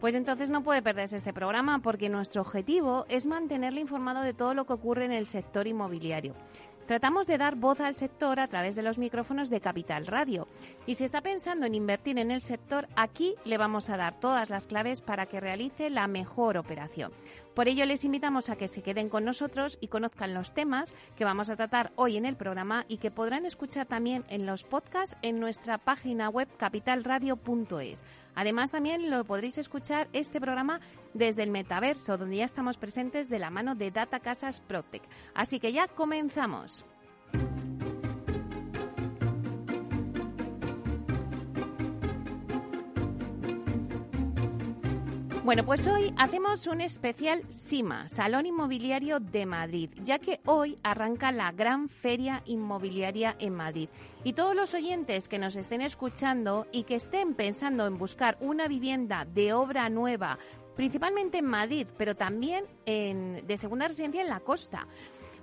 Pues 0.00 0.14
entonces 0.14 0.50
no 0.50 0.62
puede 0.62 0.82
perderse 0.82 1.16
este 1.16 1.32
programa 1.32 1.78
porque 1.78 2.08
nuestro 2.08 2.42
objetivo 2.42 3.06
es 3.08 3.26
mantenerle 3.26 3.80
informado 3.80 4.20
de 4.22 4.34
todo 4.34 4.52
lo 4.52 4.66
que 4.66 4.74
ocurre 4.74 5.06
en 5.06 5.12
el 5.12 5.26
sector 5.26 5.66
inmobiliario. 5.66 6.34
Tratamos 6.86 7.26
de 7.26 7.36
dar 7.36 7.56
voz 7.56 7.80
al 7.80 7.96
sector 7.96 8.38
a 8.38 8.46
través 8.46 8.76
de 8.76 8.82
los 8.82 8.96
micrófonos 8.96 9.50
de 9.50 9.60
Capital 9.60 10.06
Radio. 10.06 10.46
Y 10.86 10.94
si 10.94 11.04
está 11.04 11.20
pensando 11.20 11.66
en 11.66 11.74
invertir 11.74 12.16
en 12.18 12.30
el 12.30 12.40
sector, 12.40 12.86
aquí 12.94 13.34
le 13.44 13.58
vamos 13.58 13.90
a 13.90 13.96
dar 13.96 14.20
todas 14.20 14.50
las 14.50 14.68
claves 14.68 15.02
para 15.02 15.26
que 15.26 15.40
realice 15.40 15.90
la 15.90 16.06
mejor 16.06 16.56
operación. 16.56 17.10
Por 17.56 17.68
ello 17.68 17.86
les 17.86 18.04
invitamos 18.04 18.50
a 18.50 18.56
que 18.56 18.68
se 18.68 18.82
queden 18.82 19.08
con 19.08 19.24
nosotros 19.24 19.78
y 19.80 19.88
conozcan 19.88 20.34
los 20.34 20.52
temas 20.52 20.94
que 21.16 21.24
vamos 21.24 21.48
a 21.48 21.56
tratar 21.56 21.90
hoy 21.96 22.18
en 22.18 22.26
el 22.26 22.36
programa 22.36 22.84
y 22.86 22.98
que 22.98 23.10
podrán 23.10 23.46
escuchar 23.46 23.86
también 23.86 24.26
en 24.28 24.44
los 24.44 24.62
podcasts 24.62 25.16
en 25.22 25.40
nuestra 25.40 25.78
página 25.78 26.28
web 26.28 26.48
capitalradio.es. 26.58 28.04
Además 28.34 28.72
también 28.72 29.10
lo 29.10 29.24
podréis 29.24 29.56
escuchar 29.56 30.06
este 30.12 30.38
programa 30.38 30.82
desde 31.14 31.44
el 31.44 31.50
metaverso, 31.50 32.18
donde 32.18 32.36
ya 32.36 32.44
estamos 32.44 32.76
presentes 32.76 33.30
de 33.30 33.38
la 33.38 33.48
mano 33.48 33.74
de 33.74 33.90
Data 33.90 34.20
Casas 34.20 34.60
Protec. 34.60 35.02
Así 35.32 35.58
que 35.58 35.72
ya 35.72 35.88
comenzamos. 35.88 36.84
Bueno, 45.46 45.64
pues 45.64 45.86
hoy 45.86 46.12
hacemos 46.18 46.66
un 46.66 46.80
especial 46.80 47.44
SIMA, 47.46 48.08
Salón 48.08 48.46
Inmobiliario 48.46 49.20
de 49.20 49.46
Madrid, 49.46 49.90
ya 50.02 50.18
que 50.18 50.40
hoy 50.44 50.76
arranca 50.82 51.30
la 51.30 51.52
gran 51.52 51.88
feria 51.88 52.42
inmobiliaria 52.46 53.36
en 53.38 53.54
Madrid. 53.54 53.88
Y 54.24 54.32
todos 54.32 54.56
los 54.56 54.74
oyentes 54.74 55.28
que 55.28 55.38
nos 55.38 55.54
estén 55.54 55.82
escuchando 55.82 56.66
y 56.72 56.82
que 56.82 56.96
estén 56.96 57.34
pensando 57.34 57.86
en 57.86 57.96
buscar 57.96 58.36
una 58.40 58.66
vivienda 58.66 59.24
de 59.24 59.52
obra 59.52 59.88
nueva, 59.88 60.36
principalmente 60.74 61.38
en 61.38 61.46
Madrid, 61.46 61.86
pero 61.96 62.16
también 62.16 62.64
en, 62.84 63.46
de 63.46 63.56
segunda 63.56 63.86
residencia 63.86 64.22
en 64.22 64.28
la 64.30 64.40
costa, 64.40 64.88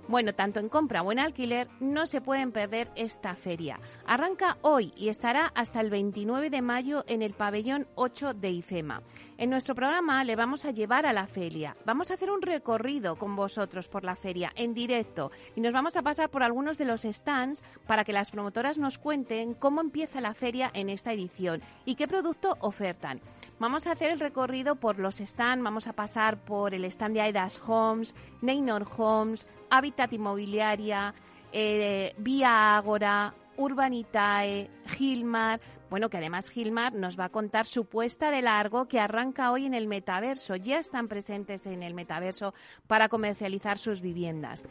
bueno, 0.06 0.34
tanto 0.34 0.60
en 0.60 0.68
compra 0.68 1.00
o 1.00 1.12
en 1.12 1.18
alquiler, 1.18 1.66
no 1.80 2.04
se 2.04 2.20
pueden 2.20 2.52
perder 2.52 2.90
esta 2.94 3.34
feria. 3.34 3.80
Arranca 4.06 4.58
hoy 4.60 4.92
y 4.96 5.08
estará 5.08 5.50
hasta 5.54 5.80
el 5.80 5.88
29 5.88 6.50
de 6.50 6.60
mayo 6.60 7.04
en 7.06 7.22
el 7.22 7.32
pabellón 7.32 7.86
8 7.94 8.34
de 8.34 8.50
IFEMA. 8.50 9.02
En 9.38 9.48
nuestro 9.48 9.74
programa 9.74 10.22
le 10.24 10.36
vamos 10.36 10.66
a 10.66 10.72
llevar 10.72 11.06
a 11.06 11.12
la 11.14 11.26
feria. 11.26 11.74
Vamos 11.86 12.10
a 12.10 12.14
hacer 12.14 12.30
un 12.30 12.42
recorrido 12.42 13.16
con 13.16 13.34
vosotros 13.34 13.88
por 13.88 14.04
la 14.04 14.14
feria 14.14 14.52
en 14.56 14.74
directo 14.74 15.32
y 15.56 15.60
nos 15.62 15.72
vamos 15.72 15.96
a 15.96 16.02
pasar 16.02 16.28
por 16.28 16.42
algunos 16.42 16.76
de 16.76 16.84
los 16.84 17.02
stands 17.02 17.62
para 17.86 18.04
que 18.04 18.12
las 18.12 18.30
promotoras 18.30 18.78
nos 18.78 18.98
cuenten 18.98 19.54
cómo 19.54 19.80
empieza 19.80 20.20
la 20.20 20.34
feria 20.34 20.70
en 20.74 20.90
esta 20.90 21.12
edición 21.12 21.62
y 21.86 21.94
qué 21.94 22.06
producto 22.06 22.58
ofertan. 22.60 23.20
Vamos 23.58 23.86
a 23.86 23.92
hacer 23.92 24.10
el 24.10 24.20
recorrido 24.20 24.76
por 24.76 24.98
los 24.98 25.16
stands, 25.16 25.64
vamos 25.64 25.86
a 25.86 25.94
pasar 25.94 26.44
por 26.44 26.74
el 26.74 26.84
stand 26.84 27.14
de 27.14 27.22
Aidas 27.22 27.62
Homes, 27.66 28.14
Neynor 28.42 28.86
Homes, 28.98 29.48
Habitat 29.70 30.12
Inmobiliaria, 30.12 31.14
eh, 31.52 32.14
Vía 32.18 32.76
Ágora, 32.76 33.32
Urbanitae, 33.56 34.70
Gilmar. 34.86 35.60
Bueno, 35.90 36.10
que 36.10 36.16
además 36.16 36.50
Gilmar 36.50 36.94
nos 36.94 37.18
va 37.18 37.26
a 37.26 37.28
contar 37.28 37.66
su 37.66 37.84
puesta 37.84 38.30
de 38.30 38.42
largo 38.42 38.86
que 38.86 38.98
arranca 38.98 39.52
hoy 39.52 39.66
en 39.66 39.74
el 39.74 39.86
metaverso. 39.86 40.56
Ya 40.56 40.78
están 40.78 41.08
presentes 41.08 41.66
en 41.66 41.82
el 41.82 41.94
metaverso 41.94 42.54
para 42.86 43.08
comercializar 43.08 43.78
sus 43.78 44.00
viviendas. 44.00 44.64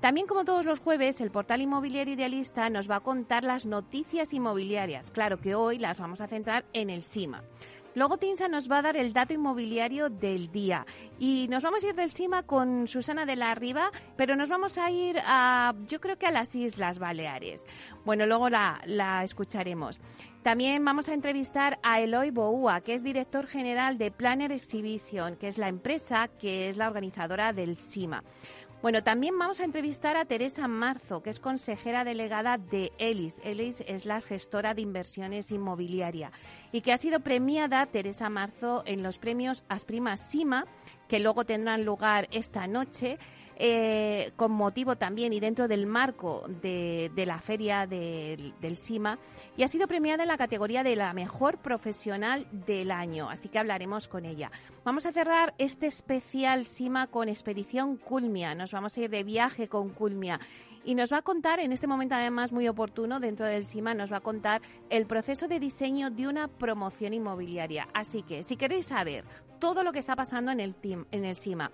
También 0.00 0.28
como 0.28 0.44
todos 0.44 0.64
los 0.64 0.78
jueves, 0.78 1.20
el 1.20 1.32
portal 1.32 1.60
inmobiliario 1.60 2.14
idealista 2.14 2.70
nos 2.70 2.88
va 2.88 2.96
a 2.96 3.00
contar 3.00 3.42
las 3.42 3.66
noticias 3.66 4.32
inmobiliarias. 4.32 5.10
Claro 5.10 5.40
que 5.40 5.56
hoy 5.56 5.78
las 5.78 5.98
vamos 5.98 6.20
a 6.20 6.28
centrar 6.28 6.64
en 6.72 6.88
el 6.88 7.02
SIMA. 7.02 7.42
Luego 7.98 8.16
Tinsa 8.16 8.46
nos 8.46 8.70
va 8.70 8.78
a 8.78 8.82
dar 8.82 8.96
el 8.96 9.12
dato 9.12 9.34
inmobiliario 9.34 10.08
del 10.08 10.52
día. 10.52 10.86
Y 11.18 11.48
nos 11.48 11.64
vamos 11.64 11.82
a 11.82 11.88
ir 11.88 11.96
del 11.96 12.12
CIMA 12.12 12.44
con 12.44 12.86
Susana 12.86 13.26
de 13.26 13.34
la 13.34 13.56
Riva, 13.56 13.90
pero 14.16 14.36
nos 14.36 14.48
vamos 14.48 14.78
a 14.78 14.88
ir 14.88 15.18
a, 15.24 15.74
yo 15.88 16.00
creo 16.00 16.16
que 16.16 16.26
a 16.26 16.30
las 16.30 16.54
Islas 16.54 17.00
Baleares. 17.00 17.66
Bueno, 18.04 18.24
luego 18.24 18.50
la, 18.50 18.80
la 18.86 19.24
escucharemos. 19.24 20.00
También 20.48 20.82
vamos 20.82 21.10
a 21.10 21.12
entrevistar 21.12 21.78
a 21.82 22.00
Eloy 22.00 22.30
Boua, 22.30 22.80
que 22.80 22.94
es 22.94 23.04
director 23.04 23.46
general 23.46 23.98
de 23.98 24.10
Planner 24.10 24.50
Exhibition, 24.50 25.36
que 25.36 25.46
es 25.46 25.58
la 25.58 25.68
empresa 25.68 26.28
que 26.40 26.70
es 26.70 26.78
la 26.78 26.88
organizadora 26.88 27.52
del 27.52 27.76
CIMA. 27.76 28.24
Bueno, 28.80 29.02
también 29.02 29.38
vamos 29.38 29.60
a 29.60 29.64
entrevistar 29.64 30.16
a 30.16 30.24
Teresa 30.24 30.66
Marzo, 30.66 31.22
que 31.22 31.28
es 31.28 31.38
consejera 31.38 32.02
delegada 32.02 32.56
de 32.56 32.92
ELIS. 32.96 33.42
ELIS 33.44 33.84
es 33.86 34.06
la 34.06 34.22
gestora 34.22 34.72
de 34.72 34.80
inversiones 34.80 35.50
inmobiliaria 35.50 36.32
y 36.72 36.80
que 36.80 36.94
ha 36.94 36.96
sido 36.96 37.20
premiada 37.20 37.84
Teresa 37.84 38.30
Marzo 38.30 38.84
en 38.86 39.02
los 39.02 39.18
premios 39.18 39.64
Asprima 39.68 40.16
Sima, 40.16 40.64
que 41.08 41.20
luego 41.20 41.44
tendrán 41.44 41.84
lugar 41.84 42.26
esta 42.30 42.66
noche 42.66 43.18
eh, 43.60 44.30
con 44.36 44.52
motivo 44.52 44.96
también 44.96 45.32
y 45.32 45.40
dentro 45.40 45.66
del 45.66 45.86
marco 45.86 46.44
de, 46.62 47.10
la 47.26 47.40
feria 47.40 47.86
del, 47.86 48.54
del 48.60 48.76
SIMA 48.76 49.18
y 49.56 49.64
ha 49.64 49.68
sido 49.68 49.88
premiada 49.88 50.22
en 50.22 50.28
la 50.28 50.38
categoría 50.38 50.84
de 50.84 50.94
la 50.94 51.12
mejor 51.12 51.58
profesional 51.58 52.46
del 52.52 52.92
año, 52.92 53.28
así 53.28 53.48
que 53.48 53.58
hablaremos 53.58 54.06
con 54.06 54.24
ella. 54.24 54.52
Vamos 54.84 55.06
a 55.06 55.12
cerrar 55.12 55.54
este 55.58 55.86
especial 55.86 56.66
SIMA 56.66 57.08
con 57.08 57.28
Expedición 57.28 57.96
Culmia, 57.96 58.54
nos 58.54 58.70
vamos 58.70 58.96
a 58.96 59.00
ir 59.00 59.10
de 59.10 59.24
viaje 59.24 59.66
con 59.66 59.90
Culmia 59.90 60.38
y 60.84 60.94
nos 60.94 61.12
va 61.12 61.18
a 61.18 61.22
contar, 61.22 61.60
en 61.60 61.72
este 61.72 61.86
momento 61.86 62.14
además 62.14 62.52
muy 62.52 62.68
oportuno, 62.68 63.20
dentro 63.20 63.46
del 63.46 63.64
SIMA, 63.64 63.92
nos 63.92 64.10
va 64.10 64.18
a 64.18 64.20
contar 64.20 64.62
el 64.88 65.06
proceso 65.06 65.48
de 65.48 65.60
diseño 65.60 66.10
de 66.10 66.26
una 66.26 66.48
promoción 66.48 67.12
inmobiliaria. 67.12 67.88
Así 67.92 68.22
que, 68.22 68.42
si 68.42 68.56
queréis 68.56 68.86
saber 68.86 69.24
todo 69.58 69.82
lo 69.82 69.92
que 69.92 69.98
está 69.98 70.16
pasando 70.16 70.50
en 70.50 70.60
el, 70.60 70.74
team, 70.74 71.04
en 71.10 71.24
el 71.24 71.36
SIMA, 71.36 71.70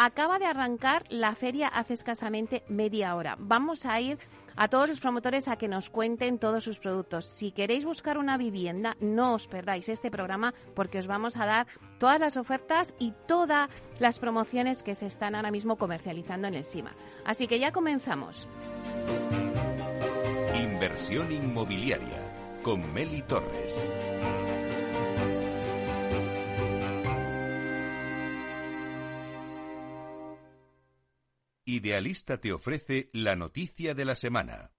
Acaba 0.00 0.38
de 0.38 0.44
arrancar 0.46 1.02
la 1.08 1.34
feria 1.34 1.66
hace 1.66 1.94
escasamente 1.94 2.62
media 2.68 3.16
hora. 3.16 3.34
Vamos 3.36 3.84
a 3.84 4.00
ir 4.00 4.16
a 4.54 4.68
todos 4.68 4.88
los 4.88 5.00
promotores 5.00 5.48
a 5.48 5.56
que 5.56 5.66
nos 5.66 5.90
cuenten 5.90 6.38
todos 6.38 6.62
sus 6.62 6.78
productos. 6.78 7.24
Si 7.26 7.50
queréis 7.50 7.84
buscar 7.84 8.16
una 8.16 8.38
vivienda, 8.38 8.96
no 9.00 9.34
os 9.34 9.48
perdáis 9.48 9.88
este 9.88 10.08
programa 10.08 10.54
porque 10.76 11.00
os 11.00 11.08
vamos 11.08 11.36
a 11.36 11.46
dar 11.46 11.66
todas 11.98 12.20
las 12.20 12.36
ofertas 12.36 12.94
y 13.00 13.12
todas 13.26 13.70
las 13.98 14.20
promociones 14.20 14.84
que 14.84 14.94
se 14.94 15.06
están 15.06 15.34
ahora 15.34 15.50
mismo 15.50 15.74
comercializando 15.74 16.46
en 16.46 16.54
el 16.54 16.62
SIMA. 16.62 16.94
Así 17.24 17.48
que 17.48 17.58
ya 17.58 17.72
comenzamos. 17.72 18.46
Inversión 20.54 21.32
inmobiliaria 21.32 22.60
con 22.62 22.92
Meli 22.92 23.22
Torres. 23.22 23.84
Idealista 31.68 32.40
te 32.40 32.50
ofrece 32.50 33.10
la 33.12 33.36
noticia 33.36 33.92
de 33.92 34.06
la 34.06 34.14
semana. 34.14 34.70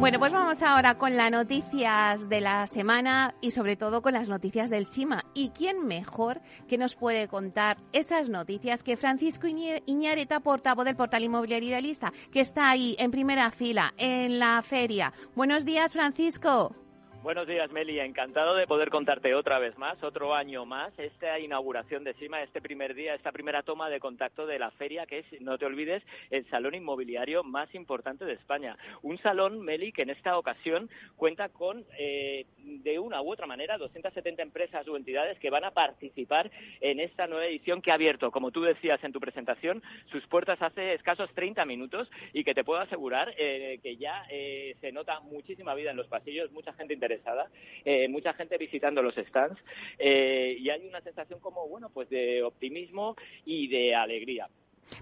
Bueno, 0.00 0.18
pues 0.18 0.32
vamos 0.32 0.62
ahora 0.62 0.96
con 0.96 1.14
las 1.14 1.30
noticias 1.30 2.30
de 2.30 2.40
la 2.40 2.66
semana 2.66 3.34
y 3.42 3.50
sobre 3.50 3.76
todo 3.76 4.00
con 4.00 4.14
las 4.14 4.30
noticias 4.30 4.70
del 4.70 4.86
SIMA. 4.86 5.26
¿Y 5.34 5.50
quién 5.50 5.86
mejor 5.86 6.40
que 6.66 6.78
nos 6.78 6.96
puede 6.96 7.28
contar 7.28 7.76
esas 7.92 8.30
noticias 8.30 8.82
que 8.82 8.96
Francisco 8.96 9.46
Iñareta, 9.46 10.40
portavoz 10.40 10.86
del 10.86 10.96
portal 10.96 11.24
inmobiliario 11.24 11.68
idealista, 11.68 12.10
que 12.32 12.40
está 12.40 12.70
ahí 12.70 12.96
en 12.98 13.10
primera 13.10 13.50
fila 13.50 13.92
en 13.98 14.38
la 14.38 14.62
feria? 14.62 15.12
Buenos 15.36 15.66
días, 15.66 15.92
Francisco. 15.92 16.81
Buenos 17.22 17.46
días, 17.46 17.70
Meli. 17.70 18.00
Encantado 18.00 18.56
de 18.56 18.66
poder 18.66 18.90
contarte 18.90 19.32
otra 19.36 19.60
vez 19.60 19.78
más, 19.78 20.02
otro 20.02 20.34
año 20.34 20.66
más, 20.66 20.92
esta 20.98 21.38
inauguración 21.38 22.02
de 22.02 22.14
SIMA, 22.14 22.42
este 22.42 22.60
primer 22.60 22.94
día, 22.96 23.14
esta 23.14 23.30
primera 23.30 23.62
toma 23.62 23.88
de 23.88 24.00
contacto 24.00 24.44
de 24.44 24.58
la 24.58 24.72
feria, 24.72 25.06
que 25.06 25.20
es, 25.20 25.40
no 25.40 25.56
te 25.56 25.64
olvides, 25.64 26.02
el 26.30 26.44
salón 26.50 26.74
inmobiliario 26.74 27.44
más 27.44 27.72
importante 27.76 28.24
de 28.24 28.32
España. 28.32 28.76
Un 29.02 29.18
salón, 29.18 29.60
Meli, 29.60 29.92
que 29.92 30.02
en 30.02 30.10
esta 30.10 30.36
ocasión 30.36 30.90
cuenta 31.14 31.48
con, 31.48 31.84
eh, 31.96 32.44
de 32.58 32.98
una 32.98 33.22
u 33.22 33.30
otra 33.30 33.46
manera, 33.46 33.78
270 33.78 34.42
empresas 34.42 34.88
o 34.88 34.96
entidades 34.96 35.38
que 35.38 35.50
van 35.50 35.62
a 35.62 35.70
participar 35.70 36.50
en 36.80 36.98
esta 36.98 37.28
nueva 37.28 37.46
edición 37.46 37.82
que 37.82 37.92
ha 37.92 37.94
abierto, 37.94 38.32
como 38.32 38.50
tú 38.50 38.62
decías 38.62 39.02
en 39.04 39.12
tu 39.12 39.20
presentación, 39.20 39.80
sus 40.10 40.26
puertas 40.26 40.60
hace 40.60 40.94
escasos 40.94 41.30
30 41.34 41.66
minutos 41.66 42.10
y 42.32 42.42
que 42.42 42.52
te 42.54 42.64
puedo 42.64 42.80
asegurar 42.80 43.32
eh, 43.38 43.78
que 43.80 43.96
ya 43.96 44.26
eh, 44.28 44.74
se 44.80 44.90
nota 44.90 45.20
muchísima 45.20 45.76
vida 45.76 45.92
en 45.92 45.96
los 45.96 46.08
pasillos, 46.08 46.50
mucha 46.50 46.72
gente 46.72 46.94
interesada 46.94 47.11
interesada, 47.12 47.48
eh, 47.84 48.08
mucha 48.08 48.32
gente 48.34 48.58
visitando 48.58 49.02
los 49.02 49.14
stands 49.14 49.58
eh, 49.98 50.56
y 50.58 50.70
hay 50.70 50.86
una 50.86 51.00
sensación 51.00 51.40
como, 51.40 51.68
bueno, 51.68 51.90
pues 51.90 52.08
de 52.08 52.42
optimismo 52.42 53.16
y 53.44 53.68
de 53.68 53.94
alegría. 53.94 54.48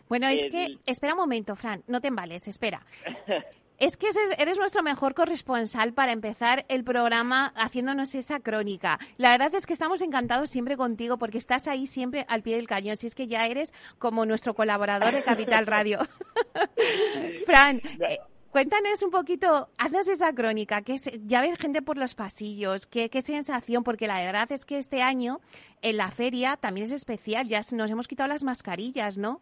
Bueno, 0.09 0.29
es 0.29 0.47
que, 0.47 0.77
espera 0.87 1.15
un 1.15 1.21
momento, 1.21 1.57
Fran, 1.57 1.83
no 1.89 2.01
te 2.01 2.09
embales, 2.09 2.47
espera. 2.49 2.85
Es 3.81 3.97
que 3.97 4.09
eres 4.37 4.59
nuestro 4.59 4.83
mejor 4.83 5.15
corresponsal 5.15 5.95
para 5.95 6.13
empezar 6.13 6.67
el 6.69 6.85
programa 6.85 7.47
haciéndonos 7.57 8.15
esa 8.15 8.39
crónica. 8.41 8.99
La 9.17 9.31
verdad 9.31 9.55
es 9.55 9.65
que 9.65 9.73
estamos 9.73 10.03
encantados 10.03 10.51
siempre 10.51 10.77
contigo 10.77 11.17
porque 11.17 11.39
estás 11.39 11.67
ahí 11.67 11.87
siempre 11.87 12.27
al 12.29 12.43
pie 12.43 12.57
del 12.57 12.69
cañón. 12.69 12.99
Si 12.99 13.07
es 13.07 13.15
que 13.15 13.27
ya 13.27 13.47
eres 13.47 13.73
como 13.99 14.27
nuestro 14.27 14.53
colaborador 14.53 15.15
de 15.15 15.25
Capital 15.25 15.67
Radio. 15.67 16.01
Fran, 17.47 17.81
eh, 18.07 18.19
cuéntanos 18.51 19.03
un 19.03 19.11
poquito, 19.11 19.69
haznos 19.79 20.09
esa 20.09 20.33
crónica. 20.33 20.83
Que 20.83 20.97
ya 21.25 21.41
ves 21.41 21.59
gente 21.59 21.83
por 21.83 21.97
los 21.97 22.15
pasillos, 22.15 22.87
qué, 22.87 23.11
qué 23.11 23.23
sensación, 23.23 23.85
porque 23.85 24.07
la 24.07 24.21
verdad 24.21 24.51
es 24.53 24.65
que 24.65 24.79
este 24.79 25.03
año 25.03 25.41
en 25.83 25.97
la 25.97 26.11
feria 26.11 26.57
también 26.57 26.85
es 26.85 26.93
especial. 26.93 27.47
Ya 27.47 27.61
nos 27.73 27.91
hemos 27.91 28.09
quitado 28.09 28.29
las 28.29 28.43
mascarillas, 28.43 29.19
¿no? 29.19 29.41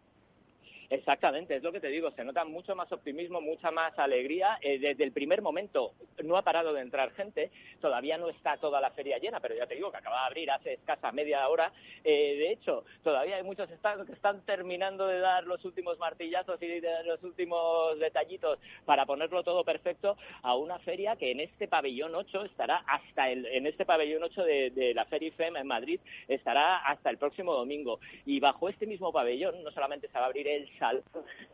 Exactamente, 0.91 1.55
es 1.55 1.61
lo 1.61 1.71
que 1.71 1.79
te 1.79 1.89
digo, 1.89 2.09
se 2.11 2.23
nota 2.23 2.43
mucho 2.45 2.75
más 2.75 2.91
optimismo, 2.91 3.41
mucha 3.41 3.69
más 3.69 3.97
alegría. 3.99 4.57
Eh, 4.61 4.79
desde 4.79 5.03
el 5.03 5.11
primer 5.11 5.39
momento 5.43 5.93
no 6.23 6.35
ha 6.35 6.41
parado 6.41 6.73
de 6.73 6.81
entrar 6.81 7.11
gente, 7.11 7.51
todavía 7.79 8.17
no 8.17 8.27
está 8.29 8.57
toda 8.57 8.81
la 8.81 8.89
feria 8.89 9.19
llena, 9.19 9.39
pero 9.39 9.55
ya 9.55 9.67
te 9.67 9.75
digo 9.75 9.91
que 9.91 9.97
acaba 9.97 10.21
de 10.21 10.25
abrir 10.25 10.49
hace 10.49 10.73
escasa 10.73 11.11
media 11.11 11.47
hora. 11.47 11.71
Eh, 12.03 12.37
de 12.39 12.51
hecho, 12.51 12.85
todavía 13.03 13.35
hay 13.35 13.43
muchos 13.43 13.69
estados 13.69 14.07
que 14.07 14.13
están 14.13 14.41
terminando 14.45 15.05
de 15.05 15.19
dar 15.19 15.43
los 15.43 15.63
últimos 15.63 15.99
martillazos 15.99 16.59
y 16.59 16.67
de 16.79 17.03
los 17.03 17.21
últimos 17.23 17.99
detallitos 17.99 18.57
para 18.85 19.05
ponerlo 19.05 19.43
todo 19.43 19.63
perfecto 19.63 20.17
a 20.41 20.55
una 20.55 20.79
feria 20.79 21.15
que 21.17 21.29
en 21.29 21.39
este 21.39 21.67
pabellón 21.67 22.15
8 22.15 22.45
estará 22.45 22.77
hasta 22.87 23.29
el, 23.29 23.45
en 23.45 23.67
este 23.67 23.85
pabellón 23.85 24.23
8 24.23 24.43
de, 24.43 24.69
de 24.71 24.93
la 24.95 25.05
Feria 25.05 25.27
IFEM 25.27 25.57
en 25.57 25.67
Madrid 25.67 25.99
estará 26.27 26.77
hasta 26.77 27.11
el 27.11 27.19
próximo 27.19 27.53
domingo. 27.53 27.99
Y 28.25 28.39
bajo 28.39 28.69
este 28.69 28.87
mismo 28.87 29.13
pabellón 29.13 29.63
no 29.63 29.69
solamente 29.69 30.07
se 30.07 30.17
va 30.17 30.23
a 30.23 30.27
abrir 30.27 30.47
el 30.47 30.67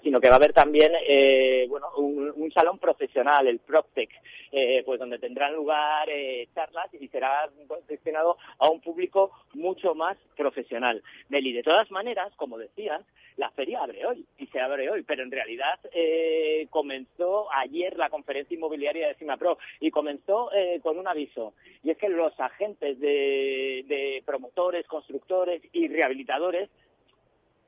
sino 0.04 0.20
que 0.20 0.30
va 0.30 0.36
a 0.36 0.38
haber 0.38 0.54
también 0.54 0.92
eh, 1.08 1.66
bueno, 1.70 1.88
un, 1.98 2.52
salón 2.52 2.80
profesional, 2.80 3.48
el 3.48 3.60
PropTech, 3.60 4.10
eh, 4.52 4.82
pues 4.86 5.00
donde 5.00 5.20
tendrán 5.20 5.54
lugar 5.54 6.08
eh, 6.10 6.48
charlas 6.54 6.94
y 6.94 7.08
será 7.10 7.50
destinado 7.88 8.38
a 8.60 8.70
un 8.70 8.80
público 8.82 9.32
mucho 9.54 9.94
más 9.96 10.18
profesional. 10.38 11.04
Meli, 11.30 11.52
de 11.52 11.64
todas 11.64 11.92
maneras, 11.92 12.32
como 12.38 12.58
decías, 12.58 13.02
la 13.38 13.50
feria 13.52 13.82
abre 13.82 14.06
hoy 14.06 14.26
y 14.38 14.48
se 14.48 14.60
abre 14.60 14.90
hoy, 14.90 15.04
pero 15.04 15.24
en 15.24 15.32
realidad 15.32 15.80
eh, 15.92 16.68
comenzó 16.70 17.52
ayer 17.54 17.98
la 17.98 18.10
conferencia 18.10 18.56
inmobiliaria 18.56 19.08
de 19.08 19.16
CIMAPRO 19.16 19.58
y 19.82 19.92
comenzó 19.92 20.54
eh, 20.54 20.80
con 20.82 20.98
un 20.98 21.08
aviso 21.08 21.54
y 21.84 21.90
es 21.92 21.98
que 21.98 22.10
los 22.10 22.40
agentes 22.40 23.00
de 23.00 24.24
promotores, 24.26 24.88
constructores 24.88 25.62
y 25.74 25.88
rehabilitadores 25.88 26.70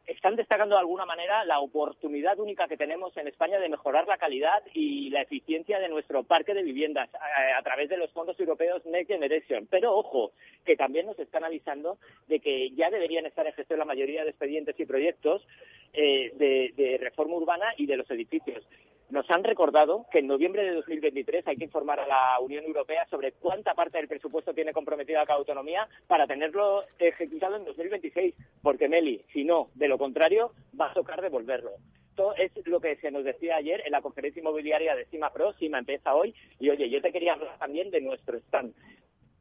están 0.08 0.38
destacando 0.38 0.76
de 0.76 0.80
alguna 0.80 1.06
manera 1.06 1.44
la 1.44 1.60
oportunidad 1.60 2.40
única 2.40 2.68
que 2.68 2.78
tenemos 2.78 3.16
en 3.18 3.28
España 3.28 3.60
de 3.60 3.68
mejorar 3.68 4.08
la 4.08 4.18
calidad 4.18 4.64
y 4.74 5.10
la 5.10 5.22
eficiencia 5.22 5.80
de 5.80 5.90
nuestro 5.90 6.24
parque 6.24 6.54
de 6.54 6.64
viviendas 6.64 7.10
a, 7.14 7.62
través 7.62 7.90
de 7.90 7.98
los 7.98 8.12
fondos 8.12 8.40
europeos 8.40 8.86
Next 8.86 9.12
Generation. 9.12 9.68
Pero 9.70 9.96
ojo, 9.96 10.32
que 10.66 10.78
también 10.78 11.06
nos 11.06 11.20
están 11.20 11.44
avisando 11.44 11.98
de 12.28 12.40
que 12.40 12.72
ya 12.72 12.90
deberían 12.90 13.26
estar 13.26 13.46
en 13.46 13.54
gestión 13.54 13.80
la 13.80 13.86
mayoría 13.86 14.24
de 14.24 14.30
expedientes 14.30 14.80
y 14.80 14.86
proyectos 14.86 15.46
eh, 15.94 16.32
de 16.34 16.98
reforma 17.02 17.36
urbana 17.36 17.66
y 17.78 17.86
de 17.86 17.98
los 17.98 18.10
edificios. 18.10 18.64
Nos 19.10 19.30
han 19.32 19.44
recordado 19.44 20.06
que 20.12 20.20
en 20.20 20.28
noviembre 20.28 20.64
de 20.64 20.74
2023 20.74 21.48
hay 21.48 21.56
que 21.56 21.64
informar 21.64 22.00
a 22.00 22.08
la 22.08 22.40
Unión 22.42 22.66
Europea 22.66 23.06
sobre 23.10 23.32
cuánta 23.32 23.74
parte 23.74 23.98
del 23.98 24.10
presupuesto 24.10 24.54
tiene 24.54 24.74
comprometida 24.74 25.26
cada 25.26 25.40
autonomía 25.40 25.88
para 26.08 26.28
tenerlo 26.28 26.84
ejecutado 27.00 27.56
en 27.56 27.64
2026, 27.64 28.36
porque 28.62 28.90
Meli, 28.90 29.24
si 29.32 29.46
no, 29.46 29.70
de 29.76 29.88
lo 29.88 29.98
contrario, 29.98 30.52
va 30.80 30.92
a 30.92 30.94
tocar 30.94 31.22
devolverlo. 31.22 31.72
Esto 32.10 32.36
es 32.36 32.68
lo 32.68 32.82
que 32.82 32.98
se 32.98 33.12
nos 33.12 33.24
decía 33.24 33.56
ayer 33.56 33.82
en 33.86 33.92
la 33.92 34.02
conferencia 34.02 34.42
inmobiliaria 34.42 34.96
de 34.96 35.06
Cima 35.06 35.32
Pro, 35.32 35.54
Cima 35.54 35.80
empieza 35.80 36.14
hoy, 36.14 36.36
y 36.60 36.70
oye, 36.70 36.90
yo 36.90 37.02
te 37.02 37.12
quería 37.14 37.34
hablar 37.34 37.58
también 37.60 37.92
de 37.92 38.02
nuestro 38.02 38.38
stand. 38.40 38.74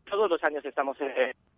Todos 0.09 0.31
los 0.31 0.45
años 0.45 0.65
estamos 0.65 0.97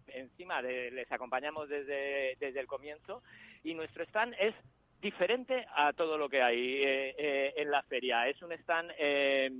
encima, 0.06 0.62
les 0.62 1.12
acompañamos 1.12 1.68
desde, 1.68 2.36
desde 2.40 2.60
el 2.60 2.66
comienzo, 2.66 3.22
y 3.64 3.74
nuestro 3.74 4.04
stand 4.04 4.34
es 4.38 4.54
diferente 5.00 5.66
a 5.76 5.92
todo 5.92 6.18
lo 6.18 6.28
que 6.28 6.42
hay 6.42 6.82
eh, 6.82 7.14
eh, 7.18 7.54
en 7.56 7.70
la 7.70 7.82
feria. 7.82 8.28
Es 8.28 8.40
un 8.42 8.52
stand 8.52 8.90
eh, 8.98 9.50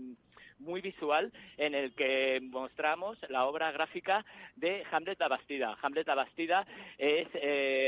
muy 0.59 0.81
visual 0.81 1.33
en 1.57 1.75
el 1.75 1.95
que 1.95 2.41
mostramos 2.43 3.17
la 3.29 3.47
obra 3.47 3.71
gráfica 3.71 4.25
de 4.57 4.85
Hamlet 4.91 5.21
la 5.21 5.29
Bastida. 5.29 5.77
Hamlet 5.81 6.07
la 6.09 6.17
Bastida 6.17 6.67
es, 6.99 7.29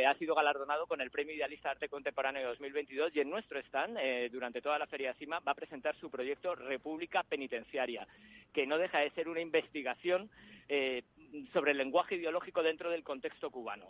ha 0.07 0.15
sido 0.15 0.37
galardonado 0.37 0.87
con 0.87 1.01
el 1.01 1.11
Premio 1.11 1.35
Idealista 1.35 1.73
Arte 1.73 1.89
Contemporáneo 1.89 2.47
2022 2.47 3.17
y 3.17 3.21
en 3.21 3.31
nuestro 3.31 3.59
stand, 3.59 3.99
durante 4.31 4.63
toda 4.63 4.79
la 4.79 4.87
Feria 4.87 5.15
CIMA, 5.15 5.41
va 5.41 5.51
a 5.51 5.57
presentar 5.57 5.97
su 5.97 6.13
proyecto 6.13 6.55
República 6.55 7.25
Penitenciaria, 7.25 8.07
que 8.53 8.69
no 8.69 8.79
deja 8.79 9.01
de 9.01 9.11
ser 9.11 9.29
una 9.29 9.41
investigación 9.41 10.31
sobre 11.53 11.73
el 11.73 11.79
lenguaje 11.79 12.15
ideológico 12.15 12.63
dentro 12.63 12.89
del 12.89 13.03
contexto 13.03 13.51
cubano. 13.51 13.87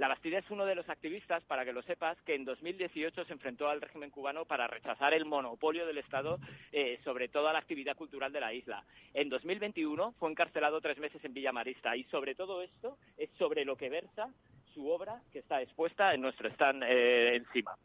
La 0.00 0.08
Bastida 0.08 0.38
es 0.38 0.50
uno 0.50 0.64
de 0.64 0.74
los 0.74 0.88
activistas, 0.88 1.44
para 1.44 1.62
que 1.62 1.74
lo 1.74 1.82
sepas, 1.82 2.16
que 2.22 2.34
en 2.34 2.46
2018 2.46 3.22
se 3.26 3.32
enfrentó 3.34 3.68
al 3.68 3.82
régimen 3.82 4.08
cubano 4.08 4.46
para 4.46 4.66
rechazar 4.66 5.12
el 5.12 5.26
monopolio 5.26 5.84
del 5.84 5.98
Estado 5.98 6.38
eh, 6.72 6.98
sobre 7.04 7.28
toda 7.28 7.52
la 7.52 7.58
actividad 7.58 7.94
cultural 7.94 8.32
de 8.32 8.40
la 8.40 8.54
isla. 8.54 8.82
En 9.12 9.28
2021 9.28 10.12
fue 10.12 10.30
encarcelado 10.30 10.80
tres 10.80 10.96
meses 10.96 11.22
en 11.22 11.34
Villa 11.34 11.52
Marista 11.52 11.94
y 11.98 12.04
sobre 12.04 12.34
todo 12.34 12.62
esto 12.62 12.96
es 13.18 13.28
sobre 13.38 13.66
lo 13.66 13.76
que 13.76 13.90
versa 13.90 14.30
su 14.72 14.88
obra 14.88 15.20
que 15.34 15.40
está 15.40 15.60
expuesta 15.60 16.14
en 16.14 16.22
nuestro 16.22 16.48
stand 16.48 16.82
eh, 16.82 17.36
encima. 17.36 17.76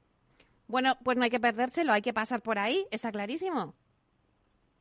Bueno, 0.69 0.97
pues 1.03 1.17
no 1.17 1.25
hay 1.25 1.29
que 1.29 1.41
perdérselo, 1.41 1.91
hay 1.91 2.01
que 2.01 2.13
pasar 2.13 2.41
por 2.41 2.59
ahí, 2.59 2.85
está 2.91 3.11
clarísimo. 3.11 3.75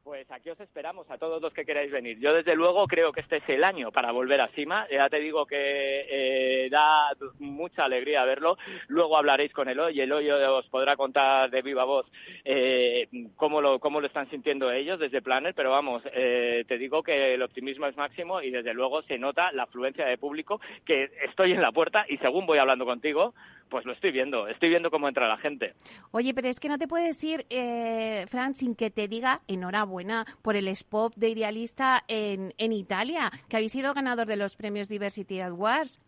Pues 0.05 0.31
aquí 0.31 0.51
os 0.51 0.61
esperamos 0.61 1.11
a 1.11 1.17
todos 1.17 1.41
los 1.41 1.55
que 1.55 1.65
queráis 1.65 1.91
venir. 1.91 2.19
Yo 2.19 2.35
desde 2.35 2.55
luego 2.55 2.87
creo 2.87 3.11
que 3.11 3.23
este 3.23 3.39
es 3.39 3.49
el 3.49 3.65
año 3.65 3.91
para 3.91 4.13
volver 4.13 4.39
a 4.43 4.49
Cima. 4.49 4.87
Ya 4.91 5.09
te 5.09 5.19
digo 5.19 5.47
que 5.47 5.57
eh, 5.57 6.69
da 6.71 7.11
mucha 7.39 7.87
alegría 7.87 8.23
verlo. 8.27 8.59
Luego 8.89 9.17
hablaréis 9.17 9.55
con 9.55 9.67
Eloy 9.67 9.97
y 9.97 10.03
Eloy 10.03 10.31
os 10.31 10.67
podrá 10.67 10.95
contar 10.95 11.51
de 11.51 11.63
viva 11.63 11.85
voz 11.85 12.05
eh, 12.45 13.09
cómo, 13.35 13.63
lo, 13.63 13.81
cómo 13.81 14.03
lo 14.03 14.07
están 14.07 14.29
sintiendo 14.29 14.71
ellos 14.71 14.99
desde 14.99 15.23
Planner. 15.23 15.55
Pero 15.55 15.71
vamos, 15.71 16.03
eh, 16.13 16.67
te 16.69 16.77
digo 16.77 17.03
que 17.03 17.33
el 17.33 17.41
optimismo 17.43 17.87
es 17.87 17.97
máximo 17.97 18.43
y 18.43 18.51
desde 18.51 18.75
luego 18.75 19.01
se 19.05 19.19
nota 19.19 19.53
la 19.53 19.63
afluencia 19.63 20.05
de 20.05 20.19
público 20.19 20.61
que 20.85 21.13
estoy 21.23 21.53
en 21.53 21.63
la 21.63 21.73
puerta 21.73 22.05
y 22.11 22.19
según 22.19 22.45
voy 22.45 22.59
hablando 22.59 22.85
contigo, 22.85 23.33
pues 23.69 23.85
lo 23.85 23.93
estoy 23.93 24.13
viendo, 24.13 24.47
estoy 24.49 24.69
viendo 24.69 24.91
cómo 24.91 25.09
entra 25.09 25.29
la 25.29 25.39
gente. 25.39 25.75
Oye, 26.11 26.35
pero 26.35 26.49
es 26.49 26.61
que 26.61 26.69
no 26.69 26.79
te 26.79 26.89
puedes 26.89 27.23
ir, 27.25 27.47
eh, 27.51 28.27
Fran, 28.29 28.55
sin 28.55 28.75
que 28.75 28.91
te 28.91 29.09
diga 29.09 29.43
enhorabuena 29.49 30.27
por 30.43 30.57
el 30.57 30.69
spot 30.69 31.15
de 31.17 31.31
Idealista 31.31 32.05
en, 32.09 32.55
en 32.59 32.73
Italia, 32.73 33.31
que 33.49 33.57
habéis 33.57 33.73
sido 33.73 33.95
ganador 33.95 34.27
de 34.27 34.37
los 34.37 34.57
premios 34.57 34.89
Diversity 34.89 35.41
Awards. 35.41 36.01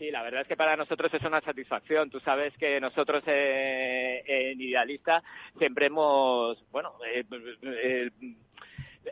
Sí, 0.00 0.10
la 0.10 0.22
verdad 0.22 0.40
es 0.40 0.48
que 0.48 0.56
para 0.56 0.76
nosotros 0.76 1.12
es 1.12 1.22
una 1.24 1.42
satisfacción. 1.42 2.08
Tú 2.08 2.20
sabes 2.20 2.56
que 2.56 2.80
nosotros 2.80 3.22
eh, 3.26 4.22
en 4.26 4.58
Idealista 4.58 5.22
siempre 5.58 5.86
hemos, 5.86 6.56
bueno, 6.70 6.94
eh, 7.06 7.22
eh 7.62 8.10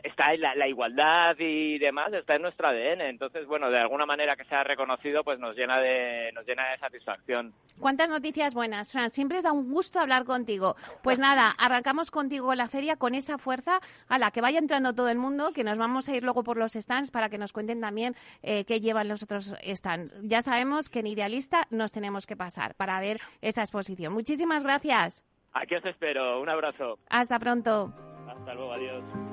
está 0.03 0.33
en 0.33 0.41
la, 0.41 0.67
igualdad 0.67 1.35
y 1.39 1.77
demás 1.79 2.13
está 2.13 2.35
en 2.35 2.43
nuestro 2.43 2.67
ADN 2.67 3.01
entonces 3.01 3.45
bueno 3.47 3.69
de 3.69 3.79
alguna 3.79 4.05
manera 4.05 4.35
que 4.35 4.45
sea 4.45 4.63
reconocido 4.63 5.23
pues 5.23 5.39
nos 5.39 5.55
llena 5.55 5.79
de 5.79 6.31
nos 6.33 6.45
llena 6.45 6.69
de 6.69 6.77
satisfacción. 6.77 7.53
Cuántas 7.79 8.09
noticias 8.09 8.53
buenas 8.53 8.91
Fran. 8.91 9.09
Siempre 9.09 9.41
da 9.41 9.51
un 9.51 9.71
gusto 9.71 9.99
hablar 9.99 10.25
contigo. 10.25 10.75
Pues 11.01 11.19
nada 11.19 11.49
arrancamos 11.57 12.11
contigo 12.11 12.53
la 12.55 12.67
feria 12.67 12.97
con 12.97 13.15
esa 13.15 13.37
fuerza 13.37 13.79
a 14.07 14.19
la 14.19 14.31
que 14.31 14.41
vaya 14.41 14.59
entrando 14.59 14.93
todo 14.93 15.09
el 15.09 15.17
mundo 15.17 15.51
que 15.53 15.63
nos 15.63 15.77
vamos 15.77 16.09
a 16.09 16.15
ir 16.15 16.23
luego 16.23 16.43
por 16.43 16.57
los 16.57 16.73
stands 16.73 17.11
para 17.11 17.29
que 17.29 17.37
nos 17.37 17.53
cuenten 17.53 17.81
también 17.81 18.15
eh, 18.43 18.65
qué 18.65 18.81
llevan 18.81 19.07
los 19.07 19.23
otros 19.23 19.55
stands. 19.63 20.15
Ya 20.21 20.41
sabemos 20.41 20.89
que 20.89 20.99
en 20.99 21.07
idealista 21.07 21.65
nos 21.69 21.91
tenemos 21.91 22.27
que 22.27 22.35
pasar 22.35 22.75
para 22.75 22.99
ver 22.99 23.19
esa 23.41 23.61
exposición. 23.61 24.13
Muchísimas 24.13 24.63
gracias. 24.63 25.23
Aquí 25.53 25.75
os 25.75 25.85
espero. 25.85 26.41
Un 26.41 26.49
abrazo. 26.49 26.99
Hasta 27.09 27.39
pronto. 27.39 27.93
Hasta 28.27 28.53
luego. 28.53 28.73
Adiós 28.73 29.28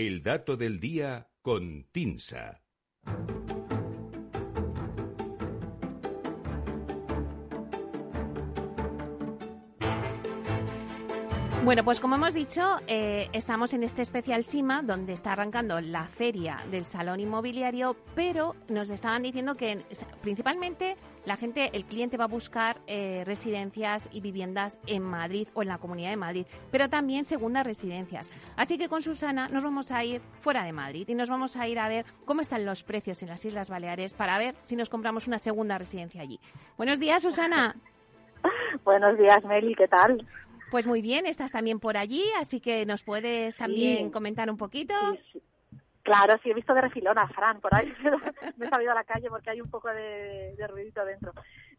El 0.00 0.22
dato 0.22 0.56
del 0.56 0.78
día 0.78 1.28
con 1.42 1.88
Tinsa. 1.90 2.62
Bueno, 11.68 11.84
pues 11.84 12.00
como 12.00 12.14
hemos 12.14 12.32
dicho, 12.32 12.62
eh, 12.86 13.28
estamos 13.34 13.74
en 13.74 13.82
este 13.82 14.00
especial 14.00 14.42
SIMA 14.42 14.80
donde 14.80 15.12
está 15.12 15.32
arrancando 15.32 15.78
la 15.82 16.06
feria 16.06 16.64
del 16.70 16.86
salón 16.86 17.20
inmobiliario, 17.20 17.94
pero 18.14 18.54
nos 18.68 18.88
estaban 18.88 19.22
diciendo 19.22 19.54
que 19.54 19.84
principalmente 20.22 20.96
la 21.26 21.36
gente, 21.36 21.68
el 21.74 21.84
cliente 21.84 22.16
va 22.16 22.24
a 22.24 22.28
buscar 22.28 22.78
eh, 22.86 23.22
residencias 23.26 24.08
y 24.10 24.22
viviendas 24.22 24.80
en 24.86 25.02
Madrid 25.02 25.46
o 25.52 25.60
en 25.60 25.68
la 25.68 25.76
Comunidad 25.76 26.08
de 26.08 26.16
Madrid, 26.16 26.46
pero 26.70 26.88
también 26.88 27.26
segundas 27.26 27.66
residencias. 27.66 28.30
Así 28.56 28.78
que 28.78 28.88
con 28.88 29.02
Susana 29.02 29.50
nos 29.50 29.62
vamos 29.62 29.92
a 29.92 30.02
ir 30.02 30.22
fuera 30.40 30.64
de 30.64 30.72
Madrid 30.72 31.06
y 31.06 31.14
nos 31.14 31.28
vamos 31.28 31.54
a 31.58 31.68
ir 31.68 31.80
a 31.80 31.88
ver 31.88 32.06
cómo 32.24 32.40
están 32.40 32.64
los 32.64 32.82
precios 32.82 33.22
en 33.22 33.28
las 33.28 33.44
Islas 33.44 33.68
Baleares 33.68 34.14
para 34.14 34.38
ver 34.38 34.54
si 34.62 34.74
nos 34.74 34.88
compramos 34.88 35.28
una 35.28 35.38
segunda 35.38 35.76
residencia 35.76 36.22
allí. 36.22 36.40
Buenos 36.78 36.98
días, 36.98 37.22
Susana. 37.22 37.76
Buenos 38.84 39.18
días, 39.18 39.44
Meli, 39.44 39.74
¿qué 39.74 39.86
tal? 39.86 40.26
Pues 40.70 40.86
muy 40.86 41.00
bien, 41.00 41.26
estás 41.26 41.52
también 41.52 41.80
por 41.80 41.96
allí, 41.96 42.22
así 42.38 42.60
que 42.60 42.84
nos 42.84 43.02
puedes 43.02 43.56
también 43.56 44.10
comentar 44.10 44.50
un 44.50 44.56
poquito. 44.56 44.94
Claro, 46.02 46.38
sí, 46.42 46.50
he 46.50 46.54
visto 46.54 46.72
de 46.72 46.80
refilón 46.80 47.18
a 47.18 47.28
Fran 47.28 47.60
por 47.60 47.74
ahí. 47.74 47.92
me 48.56 48.66
he 48.66 48.70
salido 48.70 48.92
a 48.92 48.94
la 48.94 49.04
calle 49.04 49.28
porque 49.28 49.50
hay 49.50 49.60
un 49.60 49.70
poco 49.70 49.88
de, 49.88 50.54
de 50.56 50.66
ruidito 50.66 51.04
dentro. 51.04 51.32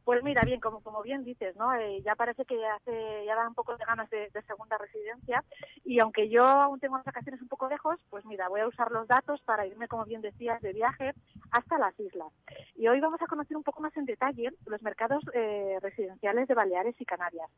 Pues 0.04 0.24
mira, 0.24 0.42
bien, 0.44 0.60
como, 0.60 0.82
como 0.82 1.04
bien 1.04 1.24
dices, 1.24 1.56
¿no? 1.56 1.74
Eh, 1.74 2.02
ya 2.04 2.16
parece 2.16 2.46
que 2.46 2.56
hace, 2.66 3.26
ya 3.26 3.36
da 3.36 3.48
un 3.48 3.54
poco 3.54 3.78
de 3.78 3.86
ganas 3.86 4.10
de, 4.10 4.30
segunda 4.48 4.78
residencia 4.78 5.44
y 5.86 6.00
aunque 6.00 6.30
yo 6.30 6.46
aún 6.46 6.80
tengo 6.80 6.98
las 6.98 7.06
vacaciones 7.06 7.42
un 7.42 7.48
poco 7.48 7.70
lejos, 7.70 8.00
pues 8.10 8.26
mira, 8.26 8.48
voy 8.50 8.62
a 8.62 8.68
usar 8.68 8.92
los 8.92 9.08
datos 9.08 9.42
para 9.42 9.68
irme, 9.68 9.88
como 9.88 10.06
bien 10.06 10.22
decías, 10.22 10.62
de 10.62 10.74
viaje 10.74 11.14
hasta 11.52 11.78
las 11.78 12.00
islas. 12.00 12.32
Y 12.76 12.88
hoy 12.88 13.00
vamos 13.00 13.22
a 13.22 13.28
conocer 13.28 13.58
un 13.58 13.64
poco 13.64 13.82
más 13.82 13.96
en 13.98 14.06
detalle 14.06 14.52
los 14.66 14.82
mercados 14.82 15.24
eh, 15.34 15.78
residenciales 15.82 16.48
de 16.48 16.54
Baleares 16.54 16.96
y 17.00 17.06
Canarias. 17.06 17.50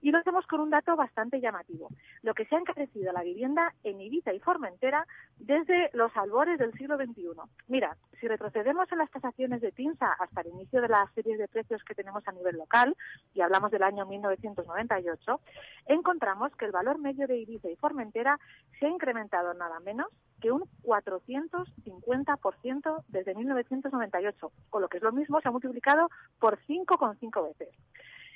Y 0.00 0.10
lo 0.10 0.18
hacemos 0.18 0.46
con 0.46 0.60
un 0.60 0.70
dato 0.70 0.96
bastante 0.96 1.40
llamativo. 1.40 1.88
Lo 2.22 2.34
que 2.34 2.46
se 2.46 2.56
ha 2.56 2.58
encarecido 2.58 3.12
la 3.12 3.22
vivienda 3.22 3.74
en 3.84 4.00
Ibiza 4.00 4.32
y 4.32 4.40
Formentera 4.40 5.06
desde 5.38 5.90
los 5.92 6.16
albores 6.16 6.58
del 6.58 6.72
siglo 6.74 6.96
XXI. 6.96 7.30
Mira, 7.68 7.96
si 8.20 8.28
retrocedemos 8.28 8.90
en 8.92 8.98
las 8.98 9.10
tasaciones 9.10 9.60
de 9.60 9.72
TINSA 9.72 10.12
hasta 10.18 10.40
el 10.42 10.48
inicio 10.48 10.80
de 10.80 10.88
las 10.88 11.12
series 11.14 11.38
de 11.38 11.48
precios 11.48 11.82
que 11.84 11.94
tenemos 11.94 12.26
a 12.26 12.32
nivel 12.32 12.56
local, 12.56 12.96
y 13.34 13.40
hablamos 13.40 13.70
del 13.70 13.82
año 13.82 14.06
1998, 14.06 15.40
encontramos 15.86 16.54
que 16.56 16.66
el 16.66 16.72
valor 16.72 16.98
medio 16.98 17.26
de 17.26 17.38
Ibiza 17.38 17.68
y 17.68 17.76
Formentera 17.76 18.38
se 18.78 18.86
ha 18.86 18.90
incrementado 18.90 19.54
nada 19.54 19.80
menos 19.80 20.08
que 20.40 20.50
un 20.50 20.62
450% 20.82 23.04
desde 23.08 23.34
1998, 23.34 24.52
o 24.70 24.80
lo 24.80 24.88
que 24.88 24.96
es 24.96 25.02
lo 25.02 25.12
mismo, 25.12 25.40
se 25.40 25.48
ha 25.48 25.52
multiplicado 25.52 26.08
por 26.38 26.58
5,5 26.66 27.44
veces. 27.44 27.68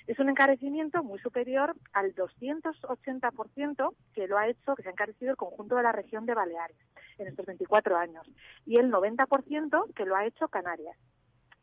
Es 0.07 0.19
un 0.19 0.29
encarecimiento 0.29 1.03
muy 1.03 1.19
superior 1.19 1.75
al 1.95 2.15
280% 2.15 3.95
que 4.13 4.29
lo 4.29 4.37
ha 4.37 4.49
hecho, 4.49 4.77
que 4.77 4.83
se 4.83 4.91
ha 4.91 4.93
encarecido 4.93 5.31
el 5.31 5.39
conjunto 5.39 5.77
de 5.77 5.83
la 5.83 5.93
región 5.93 6.27
de 6.27 6.35
Baleares 6.35 6.77
en 7.17 7.29
estos 7.29 7.47
24 7.47 7.97
años, 7.97 8.31
y 8.67 8.77
el 8.77 8.93
90% 8.93 9.95
que 9.95 10.05
lo 10.05 10.17
ha 10.17 10.27
hecho 10.27 10.49
Canarias. 10.49 10.99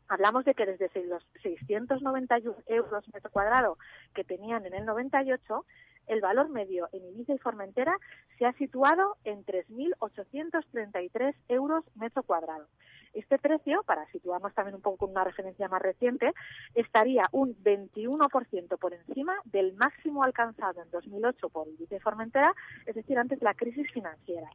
Hablamos 0.08 0.44
de 0.44 0.54
que 0.54 0.66
desde 0.66 0.90
los 1.06 1.24
691 1.42 2.56
euros 2.66 3.04
metro 3.14 3.30
cuadrado 3.30 3.78
que 4.12 4.24
tenían 4.24 4.66
en 4.66 4.74
el 4.74 4.84
98, 4.84 5.64
el 6.12 6.20
valor 6.20 6.48
medio 6.48 6.88
en 6.92 7.04
Ibiza 7.04 7.34
y 7.34 7.38
Formentera 7.38 7.98
se 8.38 8.46
ha 8.46 8.52
situado 8.54 9.16
en 9.24 9.44
3.833 9.44 11.34
euros 11.48 11.84
metro 11.94 12.22
cuadrado. 12.22 12.66
Este 13.14 13.38
precio, 13.38 13.82
para 13.84 14.06
situarnos 14.10 14.54
también 14.54 14.74
un 14.74 14.80
poco 14.80 14.98
con 14.98 15.10
una 15.10 15.24
referencia 15.24 15.68
más 15.68 15.82
reciente, 15.82 16.32
estaría 16.74 17.28
un 17.32 17.54
21% 17.62 18.78
por 18.78 18.94
encima 18.94 19.34
del 19.44 19.74
máximo 19.74 20.22
alcanzado 20.22 20.82
en 20.82 20.90
2008 20.90 21.48
por 21.50 21.68
Ibiza 21.68 21.96
y 21.96 22.00
Formentera, 22.00 22.54
es 22.86 22.94
decir, 22.94 23.18
antes 23.18 23.38
de 23.38 23.44
la 23.44 23.54
crisis 23.54 23.90
financiera. 23.92 24.48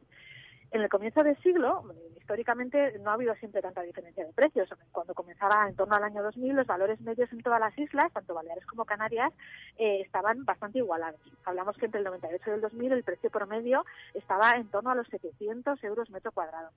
En 0.70 0.82
el 0.82 0.88
comienzo 0.88 1.22
del 1.22 1.36
siglo, 1.42 1.84
históricamente 2.18 2.98
no 2.98 3.10
ha 3.10 3.14
habido 3.14 3.34
siempre 3.36 3.62
tanta 3.62 3.80
diferencia 3.80 4.26
de 4.26 4.32
precios. 4.34 4.68
Cuando 4.92 5.14
comenzaba 5.14 5.66
en 5.66 5.74
torno 5.74 5.94
al 5.94 6.04
año 6.04 6.22
2000, 6.22 6.56
los 6.56 6.66
valores 6.66 7.00
medios 7.00 7.32
en 7.32 7.42
todas 7.42 7.58
las 7.58 7.76
islas, 7.78 8.12
tanto 8.12 8.34
Baleares 8.34 8.66
como 8.66 8.84
Canarias, 8.84 9.32
eh, 9.78 10.02
estaban 10.04 10.44
bastante 10.44 10.78
igualados. 10.78 11.20
Hablamos 11.46 11.78
que 11.78 11.86
entre 11.86 12.00
el 12.00 12.04
98 12.04 12.50
y 12.50 12.54
el 12.54 12.60
2000 12.60 12.92
el 12.92 13.02
precio 13.02 13.30
promedio 13.30 13.84
estaba 14.12 14.56
en 14.56 14.68
torno 14.68 14.90
a 14.90 14.94
los 14.94 15.08
700 15.08 15.82
euros 15.84 16.10
metro 16.10 16.32
cuadrado. 16.32 16.68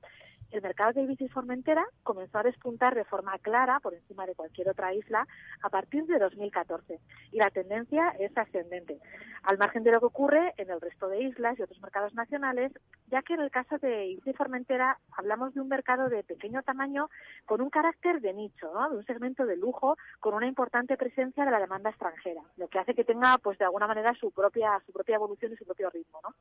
El 0.51 0.62
mercado 0.62 0.91
de 0.91 1.03
Ibiza 1.03 1.34
Formentera 1.34 1.86
comenzó 2.03 2.39
a 2.39 2.43
despuntar 2.43 2.93
de 2.93 3.05
forma 3.05 3.38
clara 3.39 3.79
por 3.79 3.93
encima 3.93 4.25
de 4.25 4.36
cualquier 4.36 4.67
otra 4.67 4.93
isla 4.93 5.25
a 5.62 5.70
partir 5.70 6.05
de 6.05 6.20
2014 6.20 7.00
y 7.31 7.38
la 7.38 7.50
tendencia 7.51 8.10
es 8.20 8.38
ascendente, 8.38 9.00
al 9.43 9.58
margen 9.58 9.84
de 9.84 9.91
lo 9.91 10.01
que 10.01 10.08
ocurre 10.08 10.53
en 10.58 10.70
el 10.70 10.81
resto 10.81 11.08
de 11.08 11.24
islas 11.24 11.58
y 11.58 11.62
otros 11.62 11.79
mercados 11.79 12.13
nacionales, 12.15 12.74
ya 13.08 13.22
que 13.22 13.36
en 13.36 13.39
el 13.39 13.50
caso 13.50 13.77
de 13.77 14.08
Ibiza 14.08 14.34
Formentera 14.34 14.98
hablamos 15.15 15.53
de 15.53 15.62
un 15.62 15.70
mercado 15.70 16.10
de 16.10 16.22
pequeño 16.24 16.63
tamaño 16.63 17.10
con 17.46 17.62
un 17.62 17.70
carácter 17.70 18.20
de 18.20 18.34
nicho, 18.34 18.70
de 18.89 18.98
un 18.98 19.05
segmento 19.05 19.46
de 19.46 19.55
lujo 19.55 19.98
con 20.20 20.34
una 20.34 20.48
importante 20.48 20.98
presencia 20.98 21.46
de 21.46 21.51
la 21.51 21.60
demanda 21.60 21.91
extranjera, 21.91 22.41
lo 22.58 22.67
que 22.67 22.79
hace 22.79 22.93
que 22.93 23.05
tenga 23.05 23.38
pues 23.38 23.58
de 23.58 23.65
alguna 23.65 23.88
manera 23.88 24.13
su 24.15 24.31
propia 24.31 24.81
su 24.86 24.91
propia 24.91 25.15
evolución 25.15 25.53
y 25.53 25.55
su 25.55 25.63
propio 25.63 25.89
ritmo, 25.89 26.20
¿no? 26.24 26.36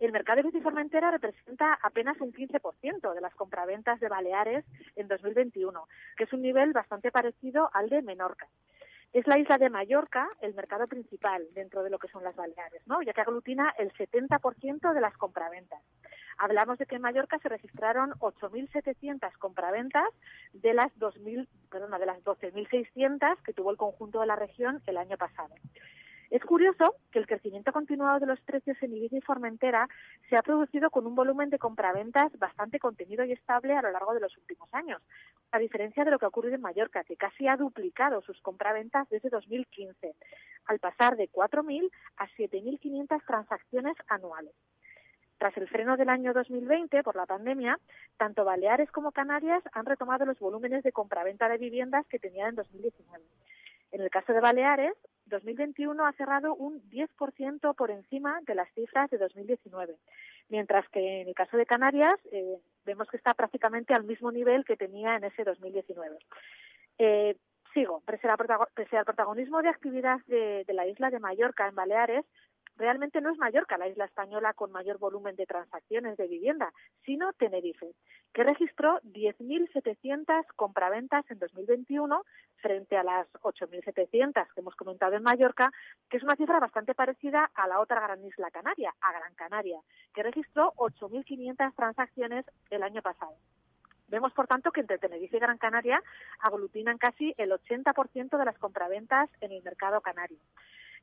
El 0.00 0.12
mercado 0.12 0.42
de 0.42 0.60
Formentera 0.62 1.10
representa 1.10 1.78
apenas 1.82 2.18
un 2.22 2.32
15% 2.32 3.14
de 3.14 3.20
las 3.30 3.36
compraventas 3.36 4.00
de 4.00 4.08
Baleares 4.08 4.64
en 4.96 5.06
2021, 5.06 5.86
que 6.16 6.24
es 6.24 6.32
un 6.32 6.42
nivel 6.42 6.72
bastante 6.72 7.12
parecido 7.12 7.70
al 7.72 7.88
de 7.88 8.02
Menorca. 8.02 8.48
Es 9.12 9.26
la 9.26 9.38
isla 9.38 9.58
de 9.58 9.70
Mallorca 9.70 10.28
el 10.40 10.54
mercado 10.54 10.86
principal 10.86 11.46
dentro 11.52 11.82
de 11.82 11.90
lo 11.90 11.98
que 11.98 12.08
son 12.08 12.24
las 12.24 12.34
Baleares, 12.34 12.82
¿no? 12.86 13.02
ya 13.02 13.12
que 13.12 13.20
aglutina 13.20 13.72
el 13.78 13.92
70% 13.92 14.92
de 14.92 15.00
las 15.00 15.16
compraventas. 15.16 15.80
Hablamos 16.38 16.78
de 16.78 16.86
que 16.86 16.96
en 16.96 17.02
Mallorca 17.02 17.38
se 17.38 17.48
registraron 17.48 18.12
8.700 18.18 19.32
compraventas 19.38 20.08
de 20.52 20.74
las 20.74 20.92
2.000, 20.98 21.46
perdona, 21.70 21.98
de 21.98 22.06
las 22.06 22.22
12.600 22.24 23.42
que 23.42 23.52
tuvo 23.52 23.70
el 23.70 23.76
conjunto 23.76 24.20
de 24.20 24.26
la 24.26 24.36
región 24.36 24.80
el 24.86 24.96
año 24.96 25.16
pasado. 25.16 25.54
Es 26.30 26.44
curioso 26.44 26.94
que 27.10 27.18
el 27.18 27.26
crecimiento 27.26 27.72
continuado 27.72 28.20
de 28.20 28.26
los 28.26 28.40
precios 28.42 28.80
en 28.82 28.96
Ibiza 28.96 29.16
y 29.16 29.20
Formentera 29.20 29.88
se 30.28 30.36
ha 30.36 30.42
producido 30.42 30.88
con 30.88 31.04
un 31.04 31.16
volumen 31.16 31.50
de 31.50 31.58
compraventas 31.58 32.30
bastante 32.38 32.78
contenido 32.78 33.24
y 33.24 33.32
estable 33.32 33.74
a 33.74 33.82
lo 33.82 33.90
largo 33.90 34.14
de 34.14 34.20
los 34.20 34.36
últimos 34.38 34.72
años, 34.72 35.02
a 35.50 35.58
diferencia 35.58 36.04
de 36.04 36.12
lo 36.12 36.20
que 36.20 36.26
ha 36.26 36.28
ocurrido 36.28 36.54
en 36.54 36.60
Mallorca, 36.60 37.02
que 37.02 37.16
casi 37.16 37.48
ha 37.48 37.56
duplicado 37.56 38.22
sus 38.22 38.40
compraventas 38.42 39.08
desde 39.08 39.28
2015, 39.28 40.14
al 40.66 40.78
pasar 40.78 41.16
de 41.16 41.28
4.000 41.28 41.90
a 42.18 42.28
7.500 42.28 43.26
transacciones 43.26 43.96
anuales. 44.06 44.54
Tras 45.38 45.56
el 45.56 45.68
freno 45.68 45.96
del 45.96 46.10
año 46.10 46.32
2020 46.32 47.02
por 47.02 47.16
la 47.16 47.26
pandemia, 47.26 47.80
tanto 48.18 48.44
Baleares 48.44 48.92
como 48.92 49.10
Canarias 49.10 49.64
han 49.72 49.86
retomado 49.86 50.26
los 50.26 50.38
volúmenes 50.38 50.84
de 50.84 50.92
compraventa 50.92 51.48
de 51.48 51.58
viviendas 51.58 52.06
que 52.06 52.20
tenían 52.20 52.50
en 52.50 52.54
2019. 52.54 53.24
En 53.92 54.00
el 54.02 54.10
caso 54.10 54.32
de 54.32 54.40
Baleares, 54.40 54.94
2021 55.30 56.04
ha 56.04 56.12
cerrado 56.12 56.54
un 56.54 56.82
10% 56.90 57.74
por 57.74 57.90
encima 57.90 58.40
de 58.42 58.54
las 58.54 58.70
cifras 58.74 59.08
de 59.10 59.18
2019, 59.18 59.96
mientras 60.48 60.88
que 60.90 61.22
en 61.22 61.28
el 61.28 61.34
caso 61.34 61.56
de 61.56 61.66
Canarias 61.66 62.18
eh, 62.32 62.58
vemos 62.84 63.08
que 63.08 63.16
está 63.16 63.34
prácticamente 63.34 63.94
al 63.94 64.04
mismo 64.04 64.30
nivel 64.30 64.64
que 64.64 64.76
tenía 64.76 65.16
en 65.16 65.24
ese 65.24 65.44
2019. 65.44 66.18
Eh, 66.98 67.36
sigo, 67.72 68.02
pese, 68.04 68.28
al 68.28 69.04
protagonismo 69.04 69.62
de 69.62 69.68
actividad 69.68 70.18
de, 70.26 70.64
la 70.68 70.86
isla 70.86 71.10
de 71.10 71.20
Mallorca 71.20 71.68
en 71.68 71.74
Baleares, 71.74 72.24
realmente 72.80 73.20
no 73.20 73.30
es 73.30 73.38
Mallorca 73.38 73.76
la 73.76 73.88
isla 73.88 74.06
española 74.06 74.54
con 74.54 74.72
mayor 74.72 74.98
volumen 74.98 75.36
de 75.36 75.44
transacciones 75.44 76.16
de 76.16 76.26
vivienda, 76.26 76.72
sino 77.04 77.32
Tenerife, 77.34 77.92
que 78.32 78.42
registró 78.42 79.00
10.700 79.02 80.46
compraventas 80.56 81.30
en 81.30 81.38
2021 81.38 82.24
frente 82.56 82.96
a 82.96 83.04
las 83.04 83.30
8.700 83.34 84.46
que 84.54 84.60
hemos 84.60 84.74
comentado 84.76 85.14
en 85.14 85.22
Mallorca, 85.22 85.70
que 86.08 86.16
es 86.16 86.22
una 86.22 86.36
cifra 86.36 86.58
bastante 86.58 86.94
parecida 86.94 87.50
a 87.54 87.68
la 87.68 87.80
otra 87.80 88.00
gran 88.00 88.24
isla 88.24 88.50
canaria, 88.50 88.94
a 89.02 89.12
Gran 89.12 89.34
Canaria, 89.34 89.78
que 90.14 90.22
registró 90.22 90.72
8.500 90.76 91.74
transacciones 91.74 92.46
el 92.70 92.82
año 92.82 93.02
pasado. 93.02 93.36
Vemos, 94.08 94.32
por 94.32 94.46
tanto, 94.46 94.72
que 94.72 94.80
entre 94.80 94.98
Tenerife 94.98 95.36
y 95.36 95.40
Gran 95.40 95.58
Canaria 95.58 96.02
aglutinan 96.40 96.98
casi 96.98 97.34
el 97.36 97.52
80% 97.52 98.38
de 98.38 98.44
las 98.44 98.58
compraventas 98.58 99.30
en 99.40 99.52
el 99.52 99.62
mercado 99.62 100.00
canario. 100.00 100.38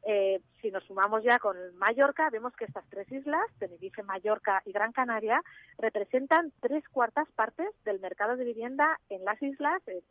Eh, 0.04 0.42
si 0.62 0.72
nos 0.72 0.84
sumamos 0.86 1.24
ya 1.24 1.40
con 1.40 1.58
Mallorca, 1.78 2.30
vemos 2.30 2.56
que 2.56 2.66
estas 2.66 2.88
tres 2.90 3.12
islas, 3.12 3.46
Tenerife, 3.60 4.04
Mallorca 4.04 4.62
y 4.66 4.72
Gran 4.72 4.92
Canaria, 4.92 5.42
representan 5.78 6.52
tres 6.62 6.88
cuartas 6.90 7.28
partes 7.36 7.68
del 7.84 8.00
mercado 8.00 8.38
de 8.38 8.46
vivienda 8.46 9.00
en 9.10 9.26
las 9.26 9.42
islas, 9.42 9.82
en, 9.88 10.02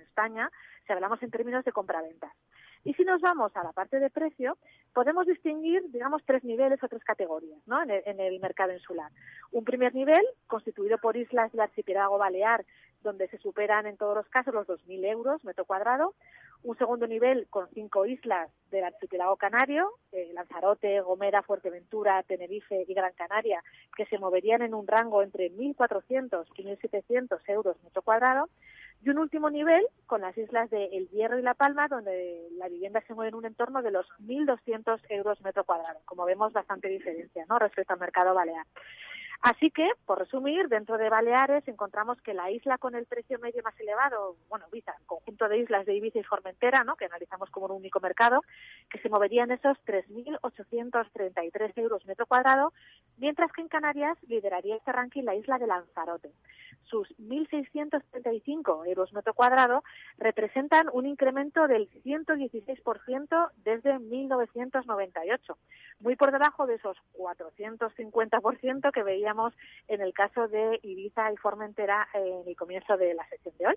España, 0.00 0.50
si 0.86 0.92
hablamos 0.94 1.22
en 1.22 1.30
términos 1.30 1.62
de 1.64 1.72
compraventas. 1.72 2.32
Y 2.86 2.94
si 2.94 3.02
nos 3.02 3.20
vamos 3.20 3.50
a 3.56 3.64
la 3.64 3.72
parte 3.72 3.98
de 3.98 4.10
precio, 4.10 4.56
podemos 4.94 5.26
distinguir, 5.26 5.82
digamos, 5.90 6.22
tres 6.24 6.44
niveles 6.44 6.80
o 6.84 6.88
tres 6.88 7.02
categorías 7.02 7.58
¿no? 7.66 7.82
en, 7.82 7.90
el, 7.90 8.02
en 8.06 8.20
el 8.20 8.38
mercado 8.38 8.72
insular. 8.72 9.10
Un 9.50 9.64
primer 9.64 9.92
nivel, 9.92 10.24
constituido 10.46 10.96
por 10.98 11.16
islas 11.16 11.50
del 11.50 11.62
archipiélago 11.62 12.16
balear, 12.16 12.64
donde 13.02 13.26
se 13.26 13.38
superan 13.38 13.86
en 13.86 13.96
todos 13.96 14.14
los 14.14 14.28
casos 14.28 14.54
los 14.54 14.68
2.000 14.68 15.04
euros 15.04 15.44
metro 15.44 15.64
cuadrado. 15.64 16.14
Un 16.62 16.78
segundo 16.78 17.08
nivel 17.08 17.48
con 17.50 17.68
cinco 17.70 18.06
islas 18.06 18.50
del 18.70 18.84
archipiélago 18.84 19.36
canario, 19.36 19.90
eh, 20.12 20.30
Lanzarote, 20.32 21.00
Gomera, 21.00 21.42
Fuerteventura, 21.42 22.22
Tenerife 22.22 22.84
y 22.86 22.94
Gran 22.94 23.12
Canaria, 23.14 23.64
que 23.96 24.06
se 24.06 24.18
moverían 24.18 24.62
en 24.62 24.74
un 24.74 24.86
rango 24.86 25.22
entre 25.24 25.50
1.400 25.50 26.46
y 26.56 26.62
1.700 26.62 27.40
euros 27.48 27.82
metro 27.82 28.02
cuadrado. 28.02 28.48
Y 29.06 29.10
un 29.10 29.18
último 29.18 29.50
nivel 29.50 29.86
con 30.06 30.20
las 30.20 30.36
islas 30.36 30.68
de 30.68 30.86
El 30.86 31.08
Hierro 31.10 31.38
y 31.38 31.42
La 31.42 31.54
Palma, 31.54 31.86
donde 31.86 32.48
la 32.58 32.68
vivienda 32.68 33.00
se 33.06 33.14
mueve 33.14 33.28
en 33.28 33.36
un 33.36 33.46
entorno 33.46 33.80
de 33.80 33.92
los 33.92 34.04
1.200 34.18 34.98
euros 35.10 35.40
metro 35.42 35.62
cuadrado. 35.62 36.00
Como 36.06 36.24
vemos, 36.24 36.52
bastante 36.52 36.88
diferencia 36.88 37.46
¿no? 37.48 37.60
respecto 37.60 37.92
al 37.92 38.00
mercado 38.00 38.34
balear. 38.34 38.66
Así 39.46 39.70
que, 39.70 39.88
por 40.06 40.18
resumir, 40.18 40.66
dentro 40.68 40.98
de 40.98 41.08
Baleares 41.08 41.68
encontramos 41.68 42.20
que 42.20 42.34
la 42.34 42.50
isla 42.50 42.78
con 42.78 42.96
el 42.96 43.06
precio 43.06 43.38
medio 43.38 43.62
más 43.62 43.78
elevado, 43.78 44.34
bueno, 44.48 44.66
Ibiza, 44.72 44.92
el 44.98 45.06
conjunto 45.06 45.48
de 45.48 45.58
islas 45.58 45.86
de 45.86 45.94
Ibiza 45.94 46.18
y 46.18 46.24
Formentera, 46.24 46.82
¿no? 46.82 46.96
que 46.96 47.04
analizamos 47.04 47.48
como 47.50 47.66
un 47.66 47.72
único 47.76 48.00
mercado, 48.00 48.42
que 48.90 48.98
se 48.98 49.08
moverían 49.08 49.52
esos 49.52 49.78
3.833 49.86 51.78
euros 51.78 52.04
metro 52.06 52.26
cuadrado, 52.26 52.72
mientras 53.18 53.52
que 53.52 53.60
en 53.60 53.68
Canarias 53.68 54.18
lideraría 54.26 54.74
este 54.74 54.90
ranking 54.90 55.22
la 55.22 55.36
isla 55.36 55.58
de 55.58 55.68
Lanzarote. 55.68 56.32
Sus 56.82 57.08
1.635 57.16 58.84
euros 58.88 59.12
metro 59.12 59.32
cuadrado 59.32 59.84
representan 60.18 60.88
un 60.92 61.06
incremento 61.06 61.68
del 61.68 61.88
116% 62.02 63.50
desde 63.58 64.00
1998, 64.00 65.56
muy 66.00 66.16
por 66.16 66.32
debajo 66.32 66.66
de 66.66 66.74
esos 66.74 66.96
450% 67.16 68.90
que 68.92 69.02
en 69.88 70.00
el 70.00 70.12
caso 70.12 70.48
de 70.48 70.78
Ibiza 70.82 71.32
y 71.32 71.36
Formentera 71.36 72.08
en 72.14 72.48
el 72.48 72.56
comienzo 72.56 72.96
de 72.96 73.14
la 73.14 73.26
sesión 73.28 73.54
de 73.58 73.66
hoy. 73.66 73.74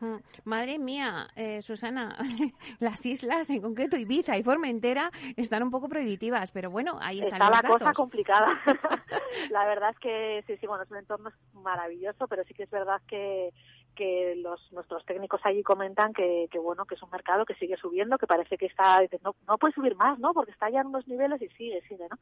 Mm, 0.00 0.16
madre 0.44 0.78
mía, 0.78 1.28
eh, 1.34 1.60
Susana, 1.60 2.16
las 2.78 3.04
islas, 3.04 3.50
en 3.50 3.60
concreto 3.60 3.96
Ibiza 3.96 4.36
y 4.36 4.44
Formentera, 4.44 5.10
están 5.36 5.62
un 5.64 5.70
poco 5.70 5.88
prohibitivas, 5.88 6.52
pero 6.52 6.70
bueno, 6.70 6.98
ahí 7.00 7.20
están 7.20 7.42
Está 7.42 7.50
la 7.50 7.68
cosa 7.68 7.92
complicada. 7.92 8.60
la 9.50 9.66
verdad 9.66 9.90
es 9.90 9.98
que 9.98 10.44
sí, 10.46 10.56
sí, 10.58 10.66
bueno, 10.66 10.84
es 10.84 10.90
un 10.90 10.98
entorno 10.98 11.30
maravilloso, 11.52 12.28
pero 12.28 12.44
sí 12.44 12.54
que 12.54 12.62
es 12.62 12.70
verdad 12.70 13.00
que 13.08 13.52
que 13.94 14.34
los 14.36 14.72
nuestros 14.72 15.04
técnicos 15.04 15.40
allí 15.44 15.62
comentan 15.62 16.12
que, 16.12 16.48
bueno 16.62 16.84
que 16.84 16.94
es 16.94 17.02
un 17.02 17.10
mercado 17.10 17.44
que 17.44 17.54
sigue 17.54 17.76
subiendo 17.76 18.18
que 18.18 18.26
parece 18.26 18.56
que 18.56 18.66
está 18.66 19.00
no, 19.22 19.34
no 19.46 19.58
puede 19.58 19.74
subir 19.74 19.96
más 19.96 20.18
no 20.18 20.32
porque 20.32 20.52
está 20.52 20.70
ya 20.70 20.80
en 20.80 20.88
unos 20.88 21.06
niveles 21.08 21.40
y 21.42 21.48
sigue 21.48 21.82
sigue 21.88 22.06
no 22.08 22.16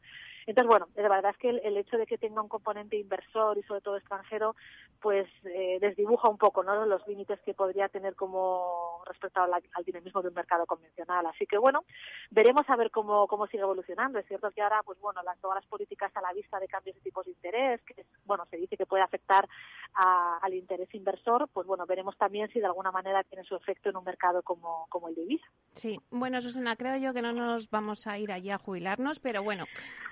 entonces 0.46 0.68
bueno 0.68 0.88
de 0.94 1.02
verdad 1.02 1.32
es 1.32 1.38
que 1.38 1.50
el, 1.50 1.76
hecho 1.76 1.98
de 1.98 2.06
que 2.06 2.18
tenga 2.18 2.40
un 2.40 2.48
componente 2.48 2.96
inversor 2.96 3.58
y 3.58 3.62
sobre 3.62 3.80
todo 3.80 3.96
extranjero 3.96 4.56
pues 5.00 5.28
eh, 5.44 5.78
desdibuja 5.80 6.28
un 6.28 6.38
poco 6.38 6.62
no 6.62 6.86
los 6.86 7.06
límites 7.06 7.40
que 7.42 7.54
podría 7.54 7.88
tener 7.88 8.14
como 8.14 9.02
respecto 9.06 9.40
al, 9.40 9.52
al, 9.52 9.84
dinamismo 9.84 10.22
de 10.22 10.28
un 10.28 10.34
mercado 10.34 10.66
convencional. 10.66 11.26
Así 11.26 11.46
que 11.46 11.58
bueno 11.58 11.84
veremos 12.30 12.68
a 12.68 12.76
ver 12.76 12.90
cómo 12.90 13.26
cómo 13.26 13.46
sigue 13.46 13.62
evolucionando. 13.62 14.18
Es 14.18 14.26
cierto 14.26 14.50
que 14.50 14.62
ahora 14.62 14.82
pues 14.84 14.98
bueno 15.00 15.22
las 15.22 15.38
todas 15.40 15.56
las 15.56 15.66
políticas 15.66 16.10
a 16.16 16.20
la 16.20 16.32
vista 16.32 16.58
de 16.58 16.68
cambios 16.68 16.96
de 16.96 17.02
tipos 17.02 17.24
de 17.24 17.32
interés 17.32 17.82
que 17.82 18.06
bueno 18.24 18.44
se 18.46 18.56
dice 18.56 18.76
que 18.76 18.86
puede 18.86 19.02
afectar 19.02 19.48
al 19.94 20.54
interés 20.54 20.92
inversor 20.94 21.48
pues 21.52 21.65
bueno, 21.66 21.86
veremos 21.86 22.16
también 22.16 22.48
si 22.52 22.60
de 22.60 22.66
alguna 22.66 22.90
manera 22.90 23.22
tiene 23.24 23.44
su 23.44 23.56
efecto 23.56 23.90
en 23.90 23.96
un 23.96 24.04
mercado 24.04 24.42
como, 24.42 24.86
como 24.88 25.08
el 25.08 25.14
de 25.14 25.22
Ibiza. 25.22 25.46
Sí, 25.72 26.00
bueno, 26.10 26.40
Susana, 26.40 26.76
creo 26.76 26.96
yo 26.96 27.12
que 27.12 27.22
no 27.22 27.32
nos 27.32 27.68
vamos 27.70 28.06
a 28.06 28.18
ir 28.18 28.32
allí 28.32 28.50
a 28.50 28.58
jubilarnos, 28.58 29.20
pero 29.20 29.42
bueno, 29.42 29.64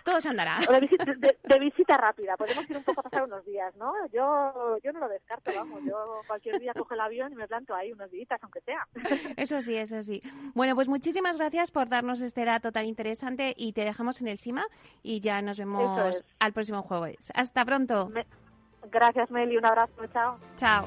todo 0.04 0.20
se 0.20 0.28
andará. 0.28 0.58
De 0.58 1.58
visita, 1.60 1.96
rápida, 1.96 2.36
podemos 2.36 2.68
ir 2.68 2.76
un 2.76 2.84
poco 2.84 3.00
a 3.00 3.04
pasar 3.04 3.24
unos 3.24 3.44
días, 3.44 3.74
¿no? 3.76 3.92
Yo, 4.12 4.78
yo 4.82 4.92
no 4.92 5.00
lo 5.00 5.08
descarto, 5.08 5.52
vamos, 5.54 5.82
yo 5.84 6.20
cualquier 6.26 6.60
día 6.60 6.74
cojo 6.74 6.94
el 6.94 7.00
avión 7.00 7.32
y 7.32 7.36
me 7.36 7.48
planto 7.48 7.74
ahí 7.74 7.92
unos 7.92 8.10
días, 8.10 8.28
aunque 8.42 8.60
sea. 8.60 8.86
Eso 9.36 9.62
sí, 9.62 9.76
eso 9.76 10.02
sí. 10.02 10.20
Bueno, 10.54 10.74
pues 10.74 10.88
muchísimas 10.88 11.38
gracias 11.38 11.70
por 11.70 11.88
darnos 11.88 12.20
este 12.20 12.44
dato 12.44 12.72
tan 12.72 12.86
interesante 12.86 13.54
y 13.56 13.72
te 13.72 13.84
dejamos 13.84 14.20
en 14.20 14.28
el 14.28 14.38
CIMA 14.38 14.66
y 15.02 15.20
ya 15.20 15.40
nos 15.42 15.58
vemos 15.58 16.24
al 16.38 16.52
próximo 16.52 16.82
jueves. 16.82 17.32
Hasta 17.34 17.64
pronto. 17.64 18.10
Gracias, 18.90 19.30
Meli. 19.30 19.56
Un 19.56 19.66
abrazo. 19.66 20.06
Chao. 20.12 20.38
Chao. 20.56 20.86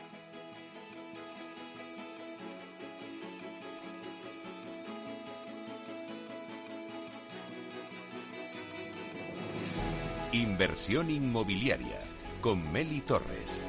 Inversión 10.33 11.09
inmobiliaria 11.09 11.99
con 12.39 12.71
Meli 12.71 13.01
Torres. 13.01 13.65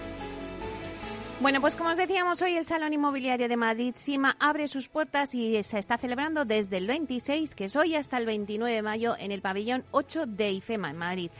Bueno, 1.41 1.61
pues 1.61 1.75
como 1.75 1.91
os 1.91 1.99
decíamos, 1.99 2.41
hoy 2.41 2.55
el 2.55 2.65
Salón 2.65 2.93
Inmobiliario 2.93 3.49
de 3.49 3.57
Madrid, 3.57 3.95
SIMA, 3.97 4.37
abre 4.39 4.69
sus 4.69 4.89
puertas 4.89 5.35
y 5.35 5.61
se 5.65 5.81
está 5.81 5.99
celebrando 5.99 6.45
desde 6.45 6.77
el 6.77 6.87
26, 6.87 7.57
que 7.57 7.65
es 7.65 7.75
hoy, 7.75 7.97
hasta 7.97 8.17
el 8.17 8.27
29 8.27 8.77
de 8.77 8.83
mayo 8.83 9.17
en 9.19 9.33
el 9.33 9.43
pabellón 9.43 9.83
8 9.91 10.27
de 10.27 10.53
IFEMA 10.53 10.91
en 10.91 10.99
Madrid. 10.99 11.31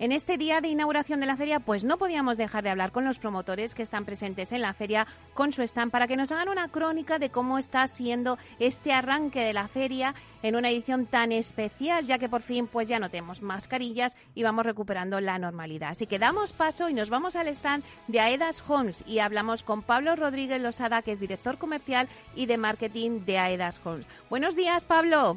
En 0.00 0.12
este 0.12 0.38
día 0.38 0.62
de 0.62 0.68
inauguración 0.68 1.20
de 1.20 1.26
la 1.26 1.36
feria, 1.36 1.60
pues 1.60 1.84
no 1.84 1.98
podíamos 1.98 2.38
dejar 2.38 2.64
de 2.64 2.70
hablar 2.70 2.90
con 2.90 3.04
los 3.04 3.18
promotores 3.18 3.74
que 3.74 3.82
están 3.82 4.06
presentes 4.06 4.50
en 4.50 4.62
la 4.62 4.72
feria 4.72 5.06
con 5.34 5.52
su 5.52 5.60
stand 5.60 5.92
para 5.92 6.08
que 6.08 6.16
nos 6.16 6.32
hagan 6.32 6.48
una 6.48 6.68
crónica 6.68 7.18
de 7.18 7.28
cómo 7.28 7.58
está 7.58 7.86
siendo 7.86 8.38
este 8.58 8.94
arranque 8.94 9.40
de 9.40 9.52
la 9.52 9.68
feria 9.68 10.14
en 10.42 10.56
una 10.56 10.70
edición 10.70 11.04
tan 11.04 11.32
especial, 11.32 12.06
ya 12.06 12.18
que 12.18 12.30
por 12.30 12.40
fin 12.40 12.66
pues 12.66 12.88
ya 12.88 12.98
no 12.98 13.10
tenemos 13.10 13.42
mascarillas 13.42 14.16
y 14.34 14.42
vamos 14.42 14.64
recuperando 14.64 15.20
la 15.20 15.38
normalidad. 15.38 15.90
Así 15.90 16.06
que 16.06 16.18
damos 16.18 16.54
paso 16.54 16.88
y 16.88 16.94
nos 16.94 17.10
vamos 17.10 17.36
al 17.36 17.48
stand 17.48 17.84
de 18.08 18.20
Aedas 18.20 18.64
Homes 18.66 19.04
y 19.06 19.18
hablamos 19.18 19.64
con 19.64 19.82
Pablo 19.82 20.16
Rodríguez 20.16 20.62
Losada, 20.62 21.02
que 21.02 21.12
es 21.12 21.20
director 21.20 21.58
comercial 21.58 22.08
y 22.34 22.46
de 22.46 22.56
marketing 22.56 23.26
de 23.26 23.36
Aedas 23.36 23.78
Homes. 23.84 24.06
Buenos 24.30 24.56
días, 24.56 24.86
Pablo. 24.86 25.36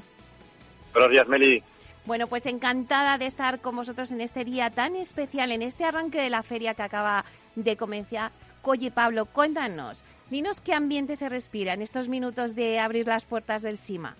Buenos 0.94 1.12
días, 1.12 1.28
Meli. 1.28 1.62
Bueno, 2.06 2.28
pues 2.28 2.46
encantada 2.46 3.18
de 3.18 3.28
estar 3.28 3.62
con 3.62 3.78
vosotros 3.78 4.12
en 4.12 4.20
este 4.20 4.44
día 4.44 4.70
tan 4.70 4.98
especial, 4.98 5.52
en 5.52 5.62
este 5.62 5.86
arranque 5.86 6.20
de 6.20 6.30
la 6.30 6.44
feria 6.44 6.74
que 6.74 6.82
acaba 6.82 7.24
de 7.56 7.78
comenzar. 7.78 8.32
Oye, 8.62 8.92
Pablo, 8.92 9.26
cuéntanos, 9.26 10.04
dinos 10.30 10.60
qué 10.60 10.74
ambiente 10.74 11.16
se 11.16 11.30
respira 11.30 11.74
en 11.74 11.82
estos 11.82 12.10
minutos 12.10 12.56
de 12.56 12.80
abrir 12.80 13.08
las 13.08 13.24
puertas 13.24 13.62
del 13.62 13.78
CIMA. 13.78 14.16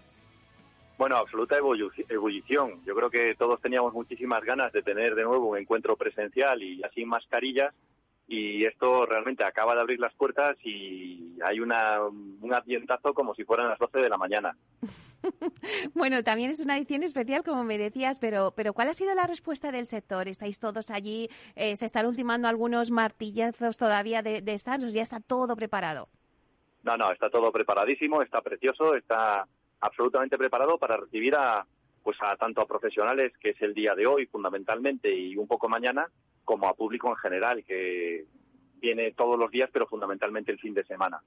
Bueno, 0.98 1.18
absoluta 1.18 1.58
ebullición. 1.58 2.82
Yo 2.86 2.96
creo 2.96 3.10
que 3.10 3.36
todos 3.36 3.60
teníamos 3.60 3.94
muchísimas 3.94 4.44
ganas 4.46 4.72
de 4.72 4.82
tener 4.82 5.16
de 5.16 5.24
nuevo 5.24 5.50
un 5.50 5.58
encuentro 5.58 5.98
presencial 5.98 6.64
y 6.64 6.82
así 6.84 7.04
mascarillas. 7.04 7.74
Y 8.28 8.64
esto 8.64 9.06
realmente 9.06 9.44
acaba 9.44 9.76
de 9.76 9.82
abrir 9.82 10.00
las 10.00 10.14
puertas 10.14 10.56
y 10.64 11.38
hay 11.44 11.60
una, 11.60 12.02
un 12.02 12.54
ambientazo 12.54 13.14
como 13.14 13.36
si 13.36 13.44
fueran 13.44 13.68
las 13.68 13.80
12 13.80 14.00
de 14.00 14.10
la 14.10 14.18
mañana. 14.18 14.56
bueno, 15.94 16.24
también 16.24 16.50
es 16.50 16.60
una 16.60 16.78
edición 16.78 17.04
especial, 17.04 17.44
como 17.44 17.64
me 17.64 17.78
decías, 17.78 18.20
pero, 18.20 18.54
pero 18.56 18.74
¿cuál 18.74 18.90
ha 18.90 18.94
sido 18.94 19.14
la 19.16 19.28
respuesta 19.28 19.72
del 19.72 19.86
sector? 19.86 20.28
¿Estáis 20.28 20.60
todos 20.60 20.90
allí? 20.92 21.30
Eh, 21.56 21.76
¿Se 21.76 21.86
están 21.86 22.06
ultimando 22.06 22.48
algunos 22.48 22.92
martillazos 22.92 23.78
todavía 23.78 24.22
de, 24.22 24.42
de 24.42 24.54
estar? 24.54 24.80
¿Ya 24.80 25.02
está 25.02 25.20
todo 25.20 25.56
preparado? 25.56 26.10
No, 26.84 26.98
no, 26.98 27.12
está 27.12 27.30
todo 27.30 27.52
preparadísimo, 27.52 28.22
está 28.22 28.42
precioso, 28.42 28.96
está 28.96 29.48
absolutamente 29.80 30.38
preparado 30.38 30.78
para 30.78 30.98
recibir 30.98 31.36
a, 31.36 31.66
pues 32.04 32.18
a 32.22 32.36
tanto 32.36 32.62
a 32.62 32.68
profesionales, 32.68 33.32
que 33.40 33.52
es 33.52 33.62
el 33.62 33.74
día 33.74 33.96
de 33.96 34.06
hoy 34.06 34.26
fundamentalmente 34.26 35.14
y 35.14 35.38
un 35.38 35.48
poco 35.48 35.70
mañana, 35.70 36.08
como 36.44 36.68
a 36.68 36.74
público 36.74 37.10
en 37.10 37.16
general, 37.16 37.64
que 37.64 38.26
viene 38.76 39.14
todos 39.14 39.40
los 39.40 39.50
días, 39.50 39.70
pero 39.72 39.88
fundamentalmente 39.88 40.52
el 40.52 40.60
fin 40.60 40.74
de 40.74 40.84
semana. 40.84 41.22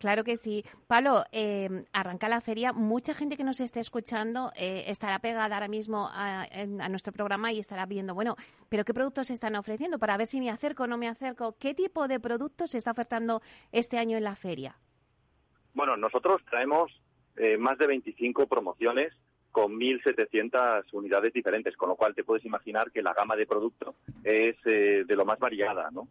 Claro 0.00 0.24
que 0.24 0.36
sí. 0.36 0.64
Pablo, 0.86 1.24
eh, 1.30 1.84
arranca 1.92 2.26
la 2.26 2.40
feria. 2.40 2.72
Mucha 2.72 3.12
gente 3.12 3.36
que 3.36 3.44
nos 3.44 3.60
esté 3.60 3.80
escuchando 3.80 4.50
eh, 4.56 4.84
estará 4.86 5.18
pegada 5.18 5.54
ahora 5.54 5.68
mismo 5.68 6.08
a, 6.10 6.46
nuestro 6.88 7.12
programa 7.12 7.52
y 7.52 7.58
estará 7.58 7.84
viendo, 7.84 8.14
bueno, 8.14 8.34
pero 8.70 8.82
¿qué 8.86 8.94
productos 8.94 9.26
se 9.26 9.34
están 9.34 9.56
ofreciendo? 9.56 9.98
Para 9.98 10.16
ver 10.16 10.26
si 10.26 10.40
me 10.40 10.48
acerco 10.48 10.84
o 10.84 10.86
no 10.86 10.96
me 10.96 11.06
acerco. 11.06 11.54
¿Qué 11.58 11.74
tipo 11.74 12.08
de 12.08 12.18
productos 12.18 12.70
se 12.70 12.78
está 12.78 12.92
ofertando 12.92 13.42
este 13.72 13.98
año 13.98 14.16
en 14.16 14.24
la 14.24 14.36
feria? 14.36 14.74
Bueno, 15.74 15.98
nosotros 15.98 16.40
traemos 16.48 16.90
eh, 17.36 17.58
más 17.58 17.76
de 17.76 17.86
25 17.86 18.46
promociones 18.46 19.12
con 19.52 19.78
1.700 19.78 20.84
unidades 20.92 21.34
diferentes, 21.34 21.76
con 21.76 21.90
lo 21.90 21.96
cual 21.96 22.14
te 22.14 22.24
puedes 22.24 22.46
imaginar 22.46 22.90
que 22.90 23.02
la 23.02 23.12
gama 23.12 23.36
de 23.36 23.46
productos 23.46 23.96
es 24.24 24.56
de 24.64 25.04
lo 25.08 25.26
más 25.26 25.38
variada, 25.38 25.90
¿no? 25.90 26.08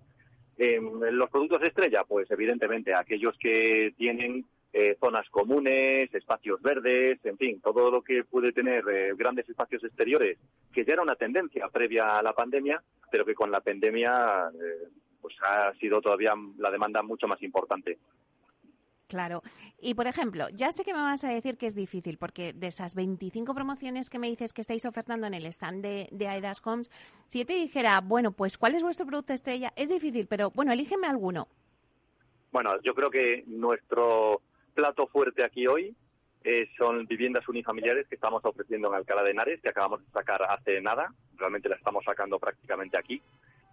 Los 0.60 1.30
productos 1.30 1.63
estrella, 1.63 2.04
pues 2.04 2.30
evidentemente 2.32 2.93
aquellos 2.93 3.38
que 3.39 3.93
tienen 3.98 4.45
eh, 4.74 4.98
zonas 5.00 5.28
comunes, 5.30 6.13
espacios 6.13 6.62
verdes, 6.62 7.19
en 7.24 7.38
fin, 7.38 7.62
todo 7.62 7.89
lo 7.89 8.02
que 8.02 8.24
puede 8.24 8.52
tener 8.52 8.84
eh, 8.88 9.13
grandes 9.15 9.50
espacios 9.50 9.84
exteriores, 9.84 10.38
que 10.74 10.86
ya 10.86 10.93
era 10.93 11.02
una 11.02 11.15
tendencia 11.15 11.67
previa 11.69 12.19
a 12.19 12.24
la 12.24 12.34
pandemia, 12.34 12.82
pero 13.10 13.26
que 13.26 13.34
con 13.34 13.52
la 13.52 13.62
pandemia 13.62 14.52
eh, 14.54 14.89
pues 15.22 15.36
ha 15.41 15.74
sido 15.80 16.02
todavía 16.02 16.34
la 16.58 16.72
demanda 16.72 17.02
mucho 17.02 17.28
más 17.28 17.41
importante. 17.41 17.98
Claro. 19.10 19.41
Y, 19.82 19.95
por 19.95 20.06
ejemplo, 20.06 20.50
ya 20.54 20.72
sé 20.72 20.86
que 20.86 20.93
me 20.93 21.00
vas 21.00 21.24
a 21.24 21.30
decir 21.30 21.58
que 21.58 21.65
es 21.65 21.74
difícil, 21.74 22.19
porque 22.19 22.54
de 22.54 22.67
esas 22.67 22.93
25 22.93 23.56
promociones 23.56 24.08
que 24.08 24.19
me 24.19 24.28
dices 24.28 24.54
que 24.54 24.62
estáis 24.62 24.86
ofertando 24.86 25.26
en 25.26 25.34
el 25.34 25.48
stand 25.48 25.82
de, 25.82 26.08
de 26.12 26.28
Aidas 26.28 26.62
Homes, 26.63 26.91
si 27.26 27.39
yo 27.39 27.45
te 27.48 27.54
dijera, 27.54 28.02
bueno, 28.02 28.32
pues, 28.32 28.60
¿cuál 28.60 28.76
es 28.76 28.84
vuestro 28.84 29.08
producto 29.08 29.34
estrella? 29.34 29.74
Es 29.76 29.89
difícil, 29.89 30.28
pero, 30.28 30.52
bueno, 30.52 30.72
elígeme 30.72 31.08
alguno. 31.08 31.48
Bueno, 32.52 32.80
yo 32.84 32.93
creo 32.93 33.10
que 33.10 33.43
nuestro 33.48 34.43
plato 34.76 35.08
fuerte 35.08 35.43
aquí 35.43 35.65
hoy 35.65 35.95
eh, 36.43 36.69
son 36.78 37.08
viviendas 37.08 37.50
unifamiliares 37.50 38.08
que 38.08 38.15
estamos 38.15 38.45
ofreciendo 38.45 38.89
en 38.89 38.93
Alcalá 38.93 39.24
de 39.24 39.32
Henares, 39.32 39.60
que 39.60 39.69
acabamos 39.69 40.06
de 40.06 40.12
sacar 40.12 40.43
hace 40.43 40.82
nada, 40.82 41.12
realmente 41.36 41.67
la 41.67 41.78
estamos 41.78 42.06
sacando 42.06 42.38
prácticamente 42.38 42.95
aquí, 42.95 43.19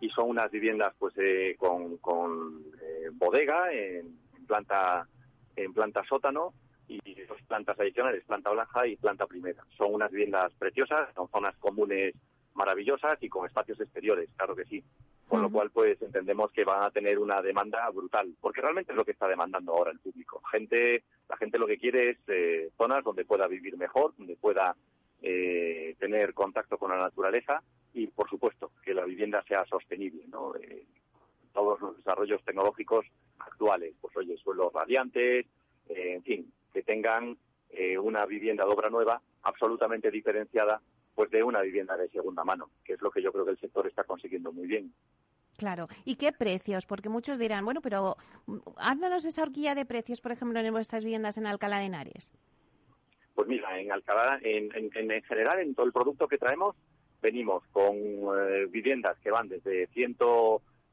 y 0.01 0.09
son 0.09 0.31
unas 0.31 0.51
viviendas 0.51 0.95
pues 0.99 1.13
eh, 1.19 1.57
con, 1.59 1.99
con 1.99 2.65
eh, 2.81 3.11
bodega 3.13 3.71
en 3.71 4.17
planta 4.47 5.07
en 5.57 5.73
planta 5.73 6.05
sótano 6.05 6.53
y 6.89 7.01
dos 7.25 7.41
plantas 7.49 7.79
adicionales, 7.81 8.25
planta 8.25 8.51
baja 8.51 8.87
y 8.87 8.97
planta 8.97 9.27
primera. 9.27 9.65
Son 9.77 9.93
unas 9.93 10.11
viviendas 10.11 10.53
preciosas, 10.55 11.13
son 11.15 11.29
zonas 11.29 11.57
comunes 11.59 12.15
maravillosas 12.55 13.23
y 13.23 13.29
con 13.29 13.47
espacios 13.47 13.81
exteriores, 13.81 14.31
claro 14.37 14.55
que 14.55 14.65
sí. 14.65 14.83
Con 15.29 15.43
lo 15.43 15.51
cual, 15.51 15.71
pues 15.71 16.01
entendemos 16.01 16.53
que 16.53 16.65
van 16.65 16.85
a 16.85 16.91
tener 16.91 17.19
una 17.19 17.43
demanda 17.43 17.89
brutal, 17.91 18.33
porque 18.41 18.61
realmente 18.61 18.93
es 18.93 18.97
lo 18.97 19.05
que 19.05 19.11
está 19.11 19.27
demandando 19.27 19.73
ahora 19.73 19.91
el 19.91 19.99
público. 19.99 20.41
Gente, 20.53 21.03
la 21.29 21.37
gente 21.37 21.59
lo 21.59 21.67
que 21.67 21.79
quiere 21.79 22.11
es 22.11 22.19
eh, 22.29 22.71
zonas 22.77 23.03
donde 23.03 23.25
pueda 23.25 23.49
vivir 23.49 23.77
mejor, 23.77 24.15
donde 24.17 24.37
pueda 24.37 24.77
eh, 25.23 25.97
tener 25.99 26.33
contacto 26.33 26.79
con 26.79 26.93
la 26.93 26.99
naturaleza 26.99 27.61
y, 27.93 28.07
por 28.07 28.31
supuesto, 28.31 28.71
que 28.85 28.95
la 28.95 29.05
vivienda 29.05 29.43
sea 29.49 29.65
sostenible, 29.67 30.23
¿no? 30.29 30.55
Eh, 30.57 30.87
todos 31.53 31.81
los 31.81 31.97
desarrollos 31.97 32.45
tecnológicos 32.45 33.07
actuales, 33.39 33.95
pues 34.01 34.17
oye, 34.17 34.37
suelos 34.37 34.73
radiantes, 34.73 35.47
eh, 35.89 36.15
en 36.15 36.23
fin, 36.23 36.53
que 36.73 36.83
tengan 36.83 37.37
eh, 37.71 37.99
una 37.99 38.27
vivienda 38.27 38.65
de 38.65 38.71
obra 38.71 38.91
nueva 38.91 39.21
absolutamente 39.43 40.11
diferenciada 40.11 40.81
pues 41.15 41.31
de 41.31 41.43
una 41.43 41.63
vivienda 41.63 41.97
de 41.97 42.09
segunda 42.11 42.45
mano, 42.45 42.71
que 42.85 42.93
es 42.93 43.01
lo 43.01 43.11
que 43.11 43.23
yo 43.23 43.33
creo 43.33 43.45
que 43.47 43.53
el 43.53 43.59
sector 43.59 43.87
está 43.87 44.05
consiguiendo 44.05 44.53
muy 44.53 44.67
bien. 44.67 44.93
Claro. 45.57 45.89
¿Y 46.05 46.17
qué 46.17 46.33
precios? 46.33 46.85
Porque 46.85 47.09
muchos 47.09 47.39
dirán, 47.39 47.65
bueno, 47.65 47.81
pero 47.81 48.17
mm, 48.47 48.59
háblanos 48.77 49.25
esa 49.25 49.43
horquilla 49.43 49.75
de 49.75 49.87
precios, 49.87 50.21
por 50.21 50.33
ejemplo, 50.33 50.61
en 50.61 50.73
vuestras 50.73 51.05
viviendas 51.05 51.39
en 51.39 51.47
Alcalá 51.47 51.79
de 51.79 51.87
Henares. 51.87 52.33
Pues 53.35 53.49
mira, 53.49 53.79
en 53.81 53.91
Alcalá, 53.91 54.39
en, 54.43 54.71
en, 54.75 55.23
general, 55.23 55.61
en 55.61 55.75
todo 55.75 55.87
el 55.87 55.93
producto 55.93 56.29
que 56.29 56.39
traemos, 56.39 56.77
venimos 57.23 57.65
con 57.73 57.97
eh, 57.97 58.67
viviendas 58.69 59.19
que 59.21 59.31
van 59.31 59.49
desde 59.49 59.87
100 59.89 60.17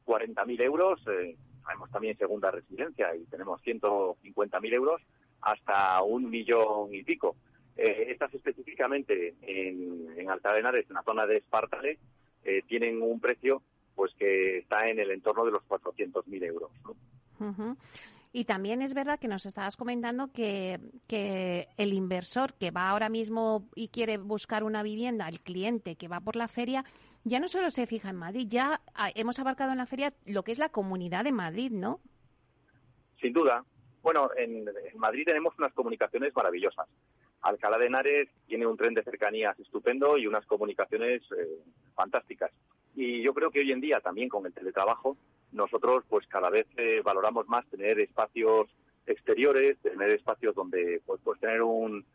40.000 0.06 0.62
euros, 0.62 1.02
eh, 1.08 1.36
tenemos 1.66 1.90
también 1.92 2.18
segunda 2.18 2.52
residencia 2.52 3.16
y 3.16 3.26
tenemos 3.26 3.62
150.000 3.62 4.74
euros 4.74 5.02
hasta 5.42 6.02
un 6.04 6.30
millón 6.30 6.94
y 6.94 7.04
pico. 7.04 7.36
Eh, 7.76 8.08
estas 8.10 8.34
específicamente 8.34 9.36
en, 9.42 10.08
en 10.18 10.30
Alta 10.30 10.54
de 10.54 10.60
Henares, 10.60 10.86
en 10.90 10.96
la 10.96 11.04
zona 11.04 11.26
de 11.26 11.38
Espartale, 11.38 11.98
eh, 12.44 12.62
tienen 12.68 13.02
un 13.02 13.20
precio 13.20 13.62
pues 13.96 14.14
que 14.16 14.60
está 14.60 14.90
en 14.90 15.00
el 15.00 15.12
entorno 15.12 15.46
de 15.46 15.52
los 15.52 15.64
400.000 15.64 16.44
euros. 16.44 16.72
¿no? 16.84 17.78
Y 18.32 18.46
también 18.46 18.82
es 18.82 18.96
verdad 18.96 19.20
que 19.20 19.28
nos 19.28 19.46
estabas 19.46 19.78
comentando 19.78 20.32
que, 20.32 20.80
que 21.08 21.68
el 21.78 21.94
inversor 21.94 22.56
que 22.56 22.72
va 22.72 22.90
ahora 22.90 23.10
mismo 23.10 23.68
y 23.76 23.90
quiere 23.90 24.18
buscar 24.18 24.64
una 24.64 24.82
vivienda, 24.82 25.28
el 25.28 25.40
cliente 25.40 25.96
que 25.96 26.08
va 26.08 26.20
por 26.20 26.36
la 26.36 26.48
feria, 26.48 26.84
ya 27.24 27.40
no 27.40 27.48
solo 27.48 27.70
se 27.72 27.88
fija 27.88 28.10
en 28.10 28.18
Madrid, 28.18 28.48
ya 28.50 28.82
ah, 28.96 29.10
hemos 29.16 29.40
abarcado 29.40 29.72
en 29.72 29.78
la 29.78 29.86
feria 29.86 30.14
lo 30.26 30.44
que 30.44 30.52
es 30.52 30.60
la 30.60 30.70
comunidad 30.70 31.24
de 31.24 31.32
Madrid, 31.32 31.72
¿no? 31.72 32.00
Sin 33.22 33.34
duda. 33.34 33.64
Bueno, 34.02 34.30
en, 34.36 34.66
Madrid 34.96 35.24
tenemos 35.26 35.58
unas 35.58 35.74
comunicaciones 35.74 36.36
maravillosas. 36.36 36.88
Alcalá 37.42 37.78
de 37.78 37.88
Henares 37.88 38.30
tiene 38.48 38.68
un 38.68 38.78
tren 38.78 38.94
de 38.94 39.04
cercanías 39.04 39.58
estupendo 39.60 40.18
y 40.18 40.28
unas 40.28 40.46
comunicaciones 40.46 41.22
eh, 41.32 41.64
fantásticas. 41.96 42.52
Y 42.96 43.22
yo 43.22 43.34
creo 43.34 43.50
que 43.50 43.60
hoy 43.60 43.72
en 43.72 43.82
día 43.82 44.02
también 44.02 44.30
con 44.30 44.46
el 44.46 44.54
teletrabajo 44.54 45.18
nosotros 45.54 46.04
pues 46.10 46.28
cada 46.28 46.50
vez 46.50 46.68
eh, 46.78 47.02
valoramos 47.04 47.48
más 47.48 47.66
tener 47.68 48.00
espacios 48.00 48.68
exteriores, 49.06 49.78
tener 49.82 50.10
espacios 50.12 50.56
donde 50.56 51.02
pues, 51.06 51.22
pues 51.24 51.40
tener 51.40 51.62
un, 51.62 52.06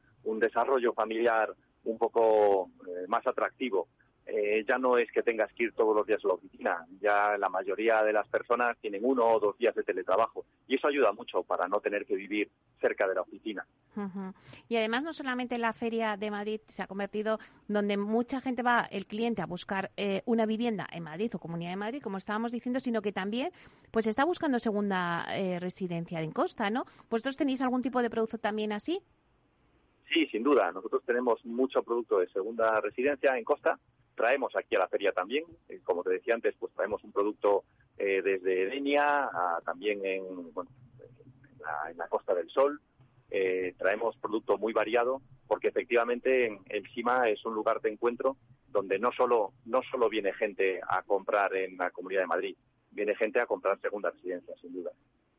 desarrollo 0.40 0.92
familiar 0.92 1.54
un 1.84 1.96
poco 1.96 2.70
eh, 2.86 3.06
más 3.08 3.26
atractivo. 3.26 3.88
Eh, 4.30 4.62
ya 4.68 4.76
no 4.76 4.98
es 4.98 5.10
que 5.10 5.22
tengas 5.22 5.50
que 5.54 5.64
ir 5.64 5.72
todos 5.72 5.96
los 5.96 6.06
días 6.06 6.22
a 6.22 6.28
la 6.28 6.34
oficina, 6.34 6.86
ya 7.00 7.38
la 7.38 7.48
mayoría 7.48 8.02
de 8.02 8.12
las 8.12 8.28
personas 8.28 8.76
tienen 8.78 9.00
uno 9.02 9.26
o 9.26 9.40
dos 9.40 9.56
días 9.56 9.74
de 9.74 9.82
teletrabajo 9.82 10.44
y 10.66 10.74
eso 10.74 10.86
ayuda 10.86 11.12
mucho 11.12 11.42
para 11.44 11.66
no 11.66 11.80
tener 11.80 12.04
que 12.04 12.14
vivir 12.14 12.50
cerca 12.78 13.08
de 13.08 13.14
la 13.14 13.22
oficina. 13.22 13.66
Y 14.68 14.76
además 14.76 15.02
no 15.02 15.14
solamente 15.14 15.56
la 15.56 15.72
feria 15.72 16.18
de 16.18 16.30
Madrid 16.30 16.60
se 16.66 16.82
ha 16.82 16.86
convertido 16.86 17.38
donde 17.68 17.96
mucha 17.96 18.42
gente 18.42 18.62
va, 18.62 18.86
el 18.90 19.06
cliente, 19.06 19.40
a 19.40 19.46
buscar 19.46 19.92
eh, 19.96 20.20
una 20.26 20.44
vivienda 20.44 20.86
en 20.92 21.04
Madrid 21.04 21.34
o 21.34 21.38
Comunidad 21.38 21.70
de 21.70 21.76
Madrid, 21.76 22.02
como 22.02 22.18
estábamos 22.18 22.52
diciendo, 22.52 22.80
sino 22.80 23.00
que 23.00 23.12
también 23.12 23.50
pues 23.90 24.06
está 24.06 24.26
buscando 24.26 24.58
segunda 24.58 25.24
eh, 25.30 25.58
residencia 25.58 26.20
en 26.20 26.32
Costa, 26.32 26.68
¿no? 26.68 26.84
¿Vosotros 27.08 27.38
tenéis 27.38 27.62
algún 27.62 27.80
tipo 27.80 28.02
de 28.02 28.10
producto 28.10 28.36
también 28.36 28.72
así? 28.72 29.00
Sí, 30.12 30.26
sin 30.26 30.42
duda. 30.42 30.70
Nosotros 30.70 31.02
tenemos 31.06 31.42
mucho 31.46 31.82
producto 31.82 32.18
de 32.18 32.28
segunda 32.28 32.78
residencia 32.82 33.36
en 33.38 33.44
Costa 33.44 33.78
traemos 34.18 34.54
aquí 34.56 34.74
a 34.74 34.80
la 34.80 34.88
feria 34.88 35.12
también. 35.12 35.44
Eh, 35.68 35.80
como 35.84 36.02
te 36.02 36.10
decía 36.10 36.34
antes, 36.34 36.54
pues 36.58 36.74
traemos 36.74 37.02
un 37.04 37.12
producto 37.12 37.64
eh, 37.96 38.20
desde 38.20 38.66
Denia 38.66 39.30
también 39.64 40.04
en, 40.04 40.24
en, 40.24 41.96
la, 41.96 42.08
Costa 42.08 42.34
del 42.34 42.50
Sol. 42.50 42.80
Eh, 43.30 43.74
traemos 43.78 44.16
producto 44.16 44.58
muy 44.58 44.72
variado 44.72 45.22
porque 45.46 45.68
efectivamente 45.68 46.46
en, 46.46 46.58
encima 46.68 47.28
es 47.28 47.44
un 47.44 47.54
lugar 47.54 47.80
de 47.80 47.90
encuentro 47.90 48.36
donde 48.66 48.98
no 48.98 49.12
solo, 49.12 49.52
no 49.66 49.82
solo 49.90 50.08
viene 50.08 50.32
gente 50.32 50.80
a 50.86 51.02
comprar 51.02 51.54
en 51.54 51.76
la 51.76 51.90
Comunidad 51.90 52.22
de 52.22 52.26
Madrid, 52.26 52.56
viene 52.90 53.14
gente 53.14 53.40
a 53.40 53.46
comprar 53.46 53.80
segunda 53.80 54.10
residencia, 54.10 54.54
sin 54.60 54.72
duda. 54.72 54.90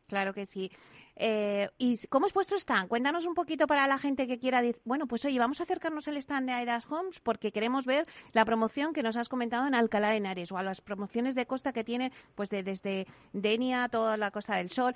Claro 0.09 0.33
que 0.33 0.45
sí. 0.45 0.71
Eh, 1.15 1.69
¿Y 1.77 1.95
cómo 2.07 2.25
es 2.25 2.33
vuestro 2.33 2.57
stand? 2.57 2.87
Cuéntanos 2.87 3.25
un 3.25 3.35
poquito 3.35 3.67
para 3.67 3.87
la 3.87 3.99
gente 3.99 4.25
que 4.25 4.39
quiera 4.39 4.61
decir, 4.61 4.81
bueno, 4.85 5.05
pues 5.05 5.23
oye, 5.25 5.37
vamos 5.37 5.59
a 5.59 5.63
acercarnos 5.63 6.07
al 6.07 6.17
stand 6.17 6.47
de 6.47 6.53
Aidas 6.53 6.91
Homes 6.91 7.19
porque 7.19 7.51
queremos 7.51 7.85
ver 7.85 8.07
la 8.33 8.43
promoción 8.43 8.91
que 8.91 9.03
nos 9.03 9.17
has 9.17 9.29
comentado 9.29 9.67
en 9.67 9.75
Alcalá 9.75 10.09
de 10.09 10.17
Henares 10.17 10.51
o 10.51 10.57
a 10.57 10.63
las 10.63 10.81
promociones 10.81 11.35
de 11.35 11.45
costa 11.45 11.73
que 11.73 11.83
tiene 11.83 12.11
pues 12.35 12.49
de, 12.49 12.63
desde 12.63 13.05
Denia 13.33 13.83
a 13.83 13.89
toda 13.89 14.17
la 14.17 14.31
Costa 14.31 14.55
del 14.55 14.69
Sol. 14.69 14.93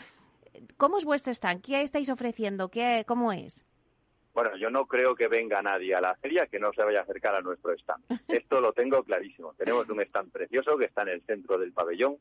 ¿Cómo 0.78 0.98
es 0.98 1.06
vuestro 1.06 1.32
stand? 1.32 1.62
¿Qué 1.62 1.82
estáis 1.82 2.10
ofreciendo? 2.10 2.70
¿Qué, 2.70 3.04
¿Cómo 3.06 3.32
es? 3.32 3.66
Bueno, 4.34 4.58
yo 4.58 4.72
no 4.72 4.88
creo 4.88 5.16
que 5.16 5.28
venga 5.28 5.62
nadie 5.62 5.94
a 5.94 6.02
la 6.02 6.16
feria 6.16 6.48
que 6.48 6.58
no 6.58 6.74
se 6.74 6.82
vaya 6.82 7.02
a 7.02 7.04
acercar 7.04 7.36
a 7.36 7.42
nuestro 7.42 7.72
stand. 7.74 8.04
Esto 8.28 8.62
lo 8.62 8.74
tengo 8.74 9.04
clarísimo. 9.04 9.54
Tenemos 9.54 9.88
un 9.90 10.02
stand 10.02 10.32
precioso 10.32 10.76
que 10.78 10.86
está 10.86 11.04
en 11.04 11.10
el 11.10 11.22
centro 11.22 11.60
del 11.60 11.72
pabellón, 11.72 12.18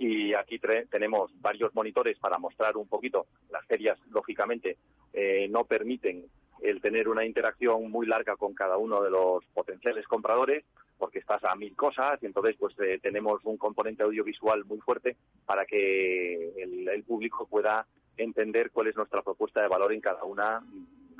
y 0.00 0.32
aquí 0.32 0.58
tenemos 0.90 1.30
varios 1.42 1.74
monitores 1.74 2.18
para 2.18 2.38
mostrar 2.38 2.78
un 2.78 2.88
poquito. 2.88 3.26
Las 3.50 3.66
ferias, 3.66 3.98
lógicamente, 4.08 4.78
eh, 5.12 5.46
no 5.50 5.64
permiten 5.64 6.24
el 6.62 6.80
tener 6.80 7.06
una 7.06 7.26
interacción 7.26 7.90
muy 7.90 8.06
larga 8.06 8.36
con 8.36 8.54
cada 8.54 8.78
uno 8.78 9.02
de 9.02 9.10
los 9.10 9.44
potenciales 9.52 10.06
compradores, 10.06 10.64
porque 10.96 11.18
estás 11.18 11.44
a 11.44 11.54
mil 11.54 11.76
cosas 11.76 12.18
y 12.22 12.26
entonces 12.26 12.56
pues 12.58 12.74
eh, 12.80 12.98
tenemos 13.02 13.44
un 13.44 13.58
componente 13.58 14.02
audiovisual 14.02 14.64
muy 14.64 14.78
fuerte 14.78 15.18
para 15.44 15.66
que 15.66 16.48
el, 16.56 16.88
el, 16.88 17.04
público 17.04 17.46
pueda 17.46 17.86
entender 18.16 18.70
cuál 18.70 18.86
es 18.86 18.96
nuestra 18.96 19.20
propuesta 19.20 19.60
de 19.60 19.68
valor 19.68 19.92
en 19.92 20.00
cada 20.00 20.24
una 20.24 20.62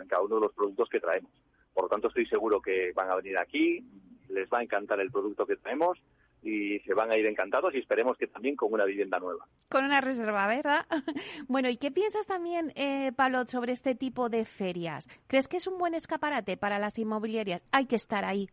en 0.01 0.09
cada 0.09 0.23
uno 0.23 0.37
de 0.37 0.40
los 0.40 0.55
productos 0.55 0.88
que 0.88 1.01
traemos. 1.01 1.33
Por 1.75 1.85
lo 1.85 1.88
tanto, 1.90 2.09
estoy 2.09 2.25
seguro 2.25 2.62
que 2.62 2.93
van 2.95 3.11
a 3.11 3.16
venir 3.16 3.37
aquí, 3.37 3.85
les 4.31 4.49
va 4.49 4.61
a 4.61 4.62
encantar 4.62 5.01
el 5.01 5.11
producto 5.11 5.45
que 5.45 5.57
traemos 5.57 5.99
y 6.42 6.79
se 6.81 6.94
van 6.94 7.11
a 7.11 7.16
ir 7.16 7.26
encantados 7.26 7.74
y 7.74 7.79
esperemos 7.79 8.16
que 8.16 8.26
también 8.26 8.57
con 8.57 8.72
una 8.72 8.85
vivienda 8.85 9.18
nueva. 9.18 9.46
Con 9.68 9.85
una 9.85 10.00
reserva, 10.00 10.46
¿verdad? 10.46 10.87
bueno, 11.48 11.68
¿y 11.68 11.76
qué 11.76 11.90
piensas 11.90 12.26
también, 12.26 12.72
eh, 12.76 13.12
Pablo, 13.16 13.44
sobre 13.46 13.72
este 13.72 13.94
tipo 13.94 14.29
de 14.29 14.44
ferias? 14.44 15.09
¿Crees 15.26 15.48
que 15.48 15.59
es 15.59 15.66
un 15.66 15.79
buen 15.79 15.94
escaparate 15.94 16.57
para 16.57 16.79
las 16.79 16.98
inmobiliarias? 16.98 17.62
Hay 17.72 17.87
que 17.87 17.96
estar 17.96 18.24
ahí. 18.24 18.48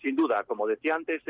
Sin 0.00 0.16
duda, 0.16 0.44
como 0.44 0.66
decía 0.66 0.94
antes 0.94 1.22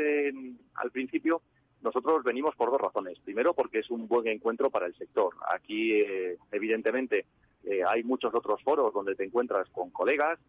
al 0.75 0.91
principio, 0.91 1.41
nosotros 1.81 2.23
venimos 2.23 2.55
por 2.55 2.71
dos 2.71 2.79
razones. 2.79 3.19
Primero, 3.19 3.53
porque 3.53 3.79
es 3.79 3.89
un 3.89 4.07
buen 4.07 4.27
encuentro 4.27 4.69
para 4.69 4.85
el 4.85 4.95
sector. 4.95 5.33
Aquí, 5.53 5.93
eh, 5.93 6.37
evidentemente, 6.51 7.25
eh, 7.63 7.81
hay 7.87 8.03
muchos 8.03 8.33
otros 8.33 8.61
foros 8.63 8.93
donde 8.93 9.15
te 9.15 9.25
encuentras 9.25 9.69
con 9.69 9.89
colegas, 9.89 10.39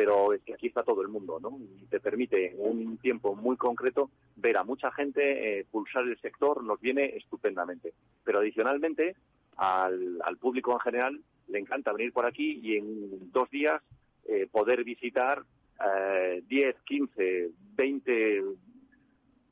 pero 0.00 0.32
es 0.32 0.40
que 0.40 0.54
aquí 0.54 0.68
está 0.68 0.82
todo 0.82 1.02
el 1.02 1.08
mundo, 1.08 1.38
¿no? 1.38 1.58
Y 1.78 1.84
te 1.84 2.00
permite 2.00 2.52
en 2.52 2.56
un 2.58 2.96
tiempo 2.96 3.34
muy 3.34 3.58
concreto 3.58 4.10
ver 4.34 4.56
a 4.56 4.64
mucha 4.64 4.90
gente, 4.92 5.60
eh, 5.60 5.66
pulsar 5.70 6.04
el 6.04 6.18
sector, 6.22 6.64
nos 6.64 6.80
viene 6.80 7.18
estupendamente. 7.18 7.92
Pero 8.24 8.38
adicionalmente, 8.38 9.14
al, 9.58 10.18
al, 10.24 10.38
público 10.38 10.72
en 10.72 10.78
general 10.78 11.20
le 11.48 11.58
encanta 11.58 11.92
venir 11.92 12.14
por 12.14 12.24
aquí 12.24 12.60
y 12.62 12.78
en 12.78 13.30
dos 13.30 13.50
días 13.50 13.82
poder 14.52 14.84
visitar 14.84 15.42
10, 16.48 16.76
15, 16.86 17.50
20 17.74 18.42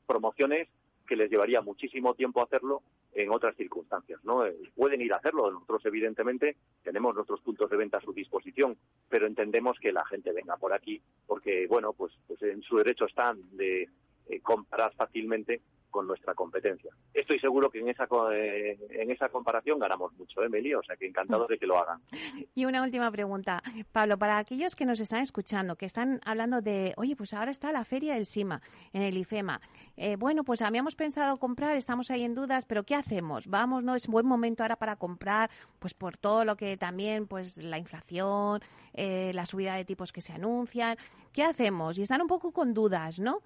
promociones 0.07 0.67
que 1.07 1.15
les 1.15 1.29
llevaría 1.29 1.61
muchísimo 1.61 2.15
tiempo 2.15 2.41
hacerlo 2.41 2.81
en 3.13 3.31
otras 3.31 3.55
circunstancias. 3.55 4.19
¿no? 4.23 4.45
Eh, 4.45 4.55
pueden 4.75 5.01
ir 5.01 5.13
a 5.13 5.17
hacerlo. 5.17 5.51
Nosotros, 5.51 5.85
evidentemente, 5.85 6.57
tenemos 6.83 7.15
nuestros 7.15 7.41
puntos 7.41 7.69
de 7.69 7.77
venta 7.77 7.97
a 7.97 8.01
su 8.01 8.13
disposición, 8.13 8.77
pero 9.07 9.27
entendemos 9.27 9.77
que 9.79 9.91
la 9.91 10.05
gente 10.05 10.31
venga 10.31 10.57
por 10.57 10.73
aquí 10.73 11.01
porque, 11.25 11.67
bueno, 11.67 11.93
pues, 11.93 12.13
pues 12.27 12.41
en 12.43 12.61
su 12.61 12.77
derecho 12.77 13.05
están 13.05 13.39
de 13.55 13.89
eh, 14.27 14.39
comparar 14.41 14.93
fácilmente 14.93 15.61
con 15.89 16.07
nuestra 16.07 16.33
competencia. 16.33 16.91
Estoy 17.13 17.39
seguro 17.39 17.69
que 17.69 17.79
en 17.79 17.89
esa 17.89 18.07
eh, 18.33 18.77
en 18.91 19.11
esa 19.11 19.29
comparación 19.29 19.79
ganamos 19.79 20.13
mucho, 20.13 20.43
¿eh, 20.43 20.75
O 20.75 20.83
sea 20.83 20.95
que 20.95 21.07
encantado 21.07 21.47
de 21.47 21.57
que 21.57 21.65
lo 21.65 21.77
hagan. 21.77 22.01
Y 22.55 22.65
una 22.65 22.83
última 22.83 23.09
pregunta, 23.11 23.61
Pablo, 23.91 24.17
para 24.17 24.37
aquellos 24.37 24.75
que 24.75 24.85
nos 24.85 24.99
están 24.99 25.21
escuchando, 25.21 25.75
que 25.75 25.85
están 25.85 26.19
hablando 26.25 26.61
de, 26.61 26.93
oye, 26.97 27.15
pues 27.15 27.33
ahora 27.33 27.51
está 27.51 27.71
la 27.71 27.85
feria 27.85 28.15
del 28.15 28.25
SIMA, 28.25 28.61
en 28.91 29.01
el 29.01 29.17
IFEMA. 29.17 29.61
Eh, 29.95 30.15
bueno, 30.17 30.43
pues 30.43 30.61
habíamos 30.61 30.95
pensado 30.95 31.37
comprar, 31.37 31.75
estamos 31.75 32.11
ahí 32.11 32.23
en 32.23 32.35
dudas, 32.35 32.65
pero 32.65 32.83
¿qué 32.83 32.95
hacemos? 32.95 33.47
Vamos, 33.47 33.83
¿no? 33.83 33.95
Es 33.95 34.07
buen 34.07 34.25
momento 34.25 34.63
ahora 34.63 34.75
para 34.75 34.95
comprar, 34.95 35.49
pues 35.79 35.93
por 35.93 36.17
todo 36.17 36.45
lo 36.45 36.55
que 36.55 36.77
también, 36.77 37.27
pues 37.27 37.57
la 37.57 37.77
inflación, 37.77 38.61
eh, 38.93 39.31
la 39.33 39.45
subida 39.45 39.75
de 39.75 39.85
tipos 39.85 40.11
que 40.11 40.21
se 40.21 40.33
anuncian. 40.33 40.97
¿Qué 41.33 41.43
hacemos? 41.43 41.97
Y 41.97 42.03
están 42.03 42.21
un 42.21 42.27
poco 42.27 42.51
con 42.51 42.73
dudas, 42.73 43.19
¿no? 43.19 43.41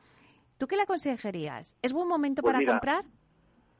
¿Tú 0.57 0.67
qué 0.67 0.75
le 0.75 0.83
aconsejarías? 0.83 1.77
¿Es 1.81 1.93
buen 1.93 2.07
momento 2.07 2.41
pues 2.41 2.53
para 2.53 2.65
comprar? 2.65 3.05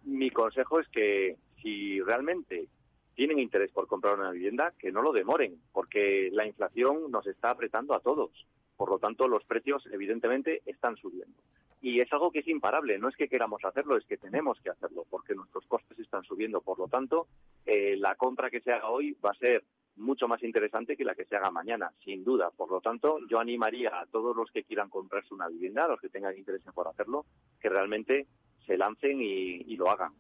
Mi 0.04 0.30
consejo 0.30 0.80
es 0.80 0.88
que 0.90 1.38
si 1.62 2.02
realmente 2.02 2.68
tienen 3.16 3.40
interés 3.40 3.72
por 3.72 3.88
comprar 3.88 4.16
una 4.18 4.32
vivienda, 4.32 4.74
que 4.78 4.92
no 4.92 5.02
lo 5.02 5.14
demoren, 5.14 5.60
porque 5.72 6.30
la 6.32 6.46
inflación 6.46 7.12
nos 7.12 7.28
está 7.28 7.52
apretando 7.52 7.94
a 7.94 8.00
todos. 8.00 8.32
Por 8.76 8.90
lo 8.90 8.98
tanto, 8.98 9.28
los 9.28 9.44
precios, 9.46 9.88
evidentemente, 9.92 10.62
están 10.66 10.98
subiendo. 10.98 11.38
Y 11.82 12.00
es 12.00 12.12
algo 12.12 12.32
que 12.32 12.40
es 12.40 12.48
imparable. 12.48 12.98
No 12.98 13.10
es 13.10 13.16
que 13.16 13.28
queramos 13.28 13.64
hacerlo, 13.64 13.98
es 13.98 14.06
que 14.06 14.18
tenemos 14.18 14.60
que 14.62 14.72
hacerlo, 14.72 15.06
porque 15.10 15.36
nuestros 15.36 15.66
costes 15.68 16.00
están 16.00 16.24
subiendo. 16.24 16.62
Por 16.62 16.80
lo 16.80 16.88
tanto, 16.88 17.28
eh, 17.66 17.96
la 17.98 18.16
compra 18.16 18.50
que 18.50 18.62
se 18.62 18.72
haga 18.72 18.90
hoy 18.90 19.16
va 19.24 19.32
a 19.32 19.36
ser 19.36 19.64
mucho 19.96 20.28
más 20.28 20.42
interesante 20.44 20.98
que 20.98 21.04
la 21.04 21.16
que 21.16 21.26
se 21.26 21.36
haga 21.36 21.52
mañana, 21.52 21.92
sin 22.04 22.24
duda. 22.24 22.50
Por 22.56 22.72
lo 22.72 22.82
tanto, 22.82 23.20
yo 23.30 23.40
animaría 23.40 23.90
a 24.00 24.06
todos 24.08 24.36
los 24.36 24.50
que 24.52 24.64
quieran 24.64 24.90
comprarse 24.90 25.34
una 25.34 25.48
vivienda, 25.48 25.86
a 25.86 25.90
los 25.90 26.02
que 26.02 26.10
tengan 26.10 26.38
interés 26.38 26.64
por 26.74 26.88
hacerlo, 26.88 27.26
que 27.60 27.70
realmente 27.70 28.28
se 28.66 28.78
lancen 28.78 29.22
y, 29.22 29.76
lo 29.76 29.90
hagan. 29.90 30.14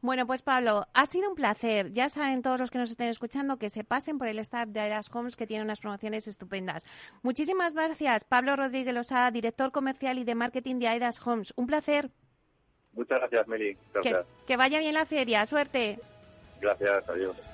Bueno, 0.00 0.28
pues 0.28 0.42
Pablo, 0.42 0.86
ha 0.94 1.06
sido 1.06 1.28
un 1.28 1.34
placer. 1.34 1.90
Ya 1.90 2.08
saben 2.08 2.40
todos 2.40 2.60
los 2.60 2.70
que 2.70 2.78
nos 2.78 2.90
estén 2.90 3.08
escuchando 3.08 3.58
que 3.58 3.68
se 3.68 3.82
pasen 3.82 4.16
por 4.16 4.28
el 4.28 4.38
staff 4.38 4.68
de 4.68 4.78
Aidas 4.78 5.10
Homes 5.12 5.34
que 5.34 5.46
tiene 5.46 5.64
unas 5.64 5.80
promociones 5.80 6.28
estupendas. 6.28 6.86
Muchísimas 7.22 7.74
gracias, 7.74 8.24
Pablo 8.24 8.54
Rodríguez 8.54 8.94
Losada, 8.94 9.32
director 9.32 9.72
comercial 9.72 10.18
y 10.18 10.24
de 10.24 10.36
marketing 10.36 10.76
de 10.78 10.86
Aidas 10.86 11.26
Homes. 11.26 11.52
Un 11.56 11.66
placer. 11.66 12.10
Muchas 12.92 13.18
gracias, 13.18 13.48
Meli. 13.48 13.76
que 14.46 14.56
vaya 14.56 14.78
bien 14.78 14.94
la 14.94 15.04
feria. 15.04 15.44
Suerte. 15.46 15.98
Gracias, 16.60 17.08
adiós. 17.08 17.53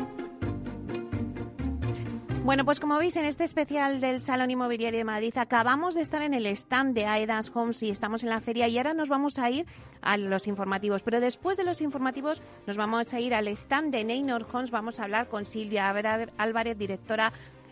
Bueno, 2.51 2.65
pues 2.65 2.81
como 2.81 2.97
veis 2.97 3.15
en 3.15 3.23
este 3.23 3.45
especial 3.45 4.01
del 4.01 4.19
Salón 4.19 4.51
Inmobiliario 4.51 4.97
de 4.97 5.05
Madrid 5.05 5.31
acabamos 5.37 5.95
de 5.95 6.01
estar 6.01 6.21
en 6.21 6.33
el 6.33 6.45
stand 6.47 6.93
de 6.93 7.05
Aedas 7.05 7.49
Homes 7.55 7.81
y 7.81 7.89
estamos 7.89 8.23
en 8.23 8.29
la 8.29 8.41
feria 8.41 8.67
y 8.67 8.77
ahora 8.77 8.93
nos 8.93 9.07
vamos 9.07 9.39
a 9.39 9.49
ir 9.49 9.65
a 10.01 10.17
los 10.17 10.47
informativos. 10.47 11.01
Pero 11.01 11.21
después 11.21 11.55
de 11.55 11.63
los 11.63 11.79
informativos 11.79 12.41
nos 12.67 12.75
vamos 12.75 13.13
a 13.13 13.21
ir 13.21 13.33
al 13.33 13.47
stand 13.47 13.93
de 13.93 14.03
Neynor 14.03 14.45
Homes. 14.51 14.69
Vamos 14.69 14.99
a 14.99 15.05
hablar 15.05 15.29
con 15.29 15.45
Silvia 15.45 15.95
Álvarez, 16.37 16.77
directora 16.77 17.31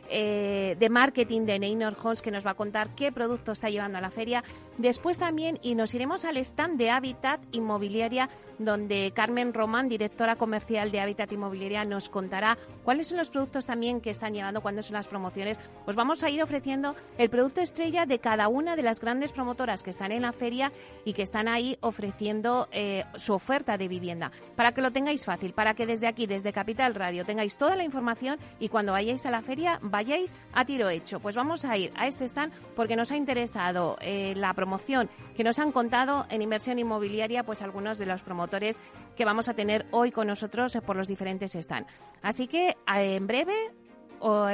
eh, 0.09 0.75
de 0.79 0.89
marketing 0.89 1.41
de 1.45 1.59
Neynor 1.59 1.95
Homes 2.01 2.21
que 2.21 2.31
nos 2.31 2.45
va 2.45 2.51
a 2.51 2.55
contar 2.55 2.95
qué 2.95 3.11
producto 3.11 3.51
está 3.51 3.69
llevando 3.69 3.97
a 3.97 4.01
la 4.01 4.11
feria. 4.11 4.43
Después 4.77 5.17
también 5.17 5.59
y 5.61 5.75
nos 5.75 5.93
iremos 5.93 6.25
al 6.25 6.37
stand 6.37 6.77
de 6.77 6.89
Habitat 6.89 7.41
Inmobiliaria 7.51 8.29
donde 8.59 9.11
Carmen 9.15 9.53
Román, 9.53 9.89
directora 9.89 10.35
comercial 10.35 10.91
de 10.91 10.99
Habitat 10.99 11.31
Inmobiliaria, 11.31 11.85
nos 11.85 12.09
contará 12.09 12.57
cuáles 12.83 13.07
son 13.07 13.17
los 13.17 13.29
productos 13.29 13.65
también 13.65 14.01
que 14.01 14.09
están 14.09 14.33
llevando, 14.33 14.61
cuándo 14.61 14.81
son 14.81 14.93
las 14.93 15.07
promociones. 15.07 15.57
Os 15.85 15.95
vamos 15.95 16.21
a 16.21 16.29
ir 16.29 16.43
ofreciendo 16.43 16.95
el 17.17 17.29
producto 17.29 17.61
estrella 17.61 18.05
de 18.05 18.19
cada 18.19 18.47
una 18.49 18.75
de 18.75 18.83
las 18.83 18.99
grandes 18.99 19.31
promotoras 19.31 19.81
que 19.81 19.89
están 19.89 20.11
en 20.11 20.21
la 20.21 20.33
feria 20.33 20.71
y 21.05 21.13
que 21.13 21.23
están 21.23 21.47
ahí 21.47 21.77
ofreciendo 21.79 22.67
eh, 22.71 23.05
su 23.15 23.33
oferta 23.33 23.77
de 23.77 23.87
vivienda. 23.87 24.31
Para 24.55 24.73
que 24.73 24.81
lo 24.81 24.91
tengáis 24.91 25.25
fácil, 25.25 25.53
para 25.53 25.73
que 25.73 25.85
desde 25.85 26.07
aquí, 26.07 26.27
desde 26.27 26.53
Capital 26.53 26.95
Radio, 26.95 27.25
tengáis 27.25 27.57
toda 27.57 27.75
la 27.75 27.85
información 27.85 28.37
y 28.59 28.67
cuando 28.67 28.91
vayáis 28.91 29.25
a 29.25 29.31
la 29.31 29.41
feria 29.41 29.79
vayáis 29.99 30.33
a 30.53 30.63
tiro 30.63 30.89
hecho. 30.89 31.19
Pues 31.19 31.35
vamos 31.35 31.65
a 31.65 31.75
ir 31.75 31.91
a 31.95 32.07
este 32.07 32.23
stand 32.23 32.53
porque 32.73 32.95
nos 32.95 33.11
ha 33.11 33.17
interesado 33.17 33.97
eh, 33.99 34.33
la 34.37 34.53
promoción 34.53 35.09
que 35.35 35.43
nos 35.43 35.59
han 35.59 35.73
contado 35.73 36.25
en 36.29 36.41
inversión 36.41 36.79
inmobiliaria, 36.79 37.43
pues 37.43 37.61
algunos 37.61 37.97
de 37.97 38.05
los 38.05 38.21
promotores 38.21 38.79
que 39.17 39.25
vamos 39.25 39.49
a 39.49 39.53
tener 39.53 39.85
hoy 39.91 40.11
con 40.11 40.27
nosotros 40.27 40.77
por 40.85 40.95
los 40.95 41.09
diferentes 41.09 41.51
stands. 41.51 41.91
Así 42.21 42.47
que 42.47 42.77
en 42.87 43.27
breve 43.27 43.73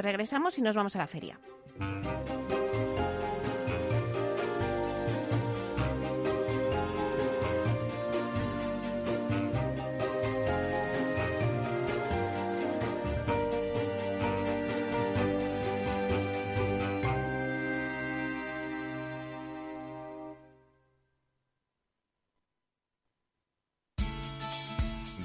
regresamos 0.02 0.58
y 0.58 0.64
nos 0.64 0.76
vamos 0.76 0.96
a 0.96 1.00
la 1.00 1.08
feria. 1.08 1.40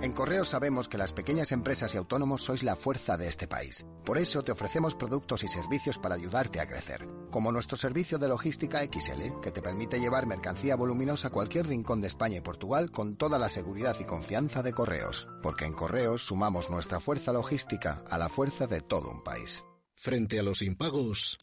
En 0.00 0.12
Correos 0.12 0.50
sabemos 0.50 0.86
que 0.86 0.98
las 0.98 1.12
pequeñas 1.12 1.50
empresas 1.50 1.94
y 1.94 1.98
autónomos 1.98 2.42
sois 2.42 2.62
la 2.62 2.76
fuerza 2.76 3.16
de 3.16 3.26
este 3.26 3.48
país. 3.48 3.86
Por 4.04 4.18
eso 4.18 4.44
te 4.44 4.52
ofrecemos 4.52 4.94
productos 4.94 5.42
y 5.42 5.48
servicios 5.48 5.98
para 5.98 6.14
ayudarte 6.14 6.60
a 6.60 6.66
crecer. 6.66 7.08
Como 7.30 7.50
nuestro 7.50 7.76
servicio 7.76 8.18
de 8.18 8.28
logística 8.28 8.84
XL, 8.84 9.40
que 9.42 9.50
te 9.50 9.62
permite 9.62 9.98
llevar 9.98 10.26
mercancía 10.26 10.76
voluminosa 10.76 11.28
a 11.28 11.30
cualquier 11.32 11.66
rincón 11.66 12.00
de 12.00 12.08
España 12.08 12.36
y 12.36 12.42
Portugal 12.42 12.90
con 12.90 13.16
toda 13.16 13.38
la 13.38 13.48
seguridad 13.48 13.96
y 13.98 14.04
confianza 14.04 14.62
de 14.62 14.72
Correos. 14.72 15.26
Porque 15.42 15.64
en 15.64 15.72
Correos 15.72 16.22
sumamos 16.22 16.70
nuestra 16.70 17.00
fuerza 17.00 17.32
logística 17.32 18.04
a 18.08 18.18
la 18.18 18.28
fuerza 18.28 18.66
de 18.66 18.82
todo 18.82 19.10
un 19.10 19.24
país. 19.24 19.64
Frente 19.96 20.38
a 20.38 20.42
los 20.42 20.62
impagos, 20.62 21.38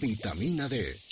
vitamina 0.00 0.68
D 0.68 1.11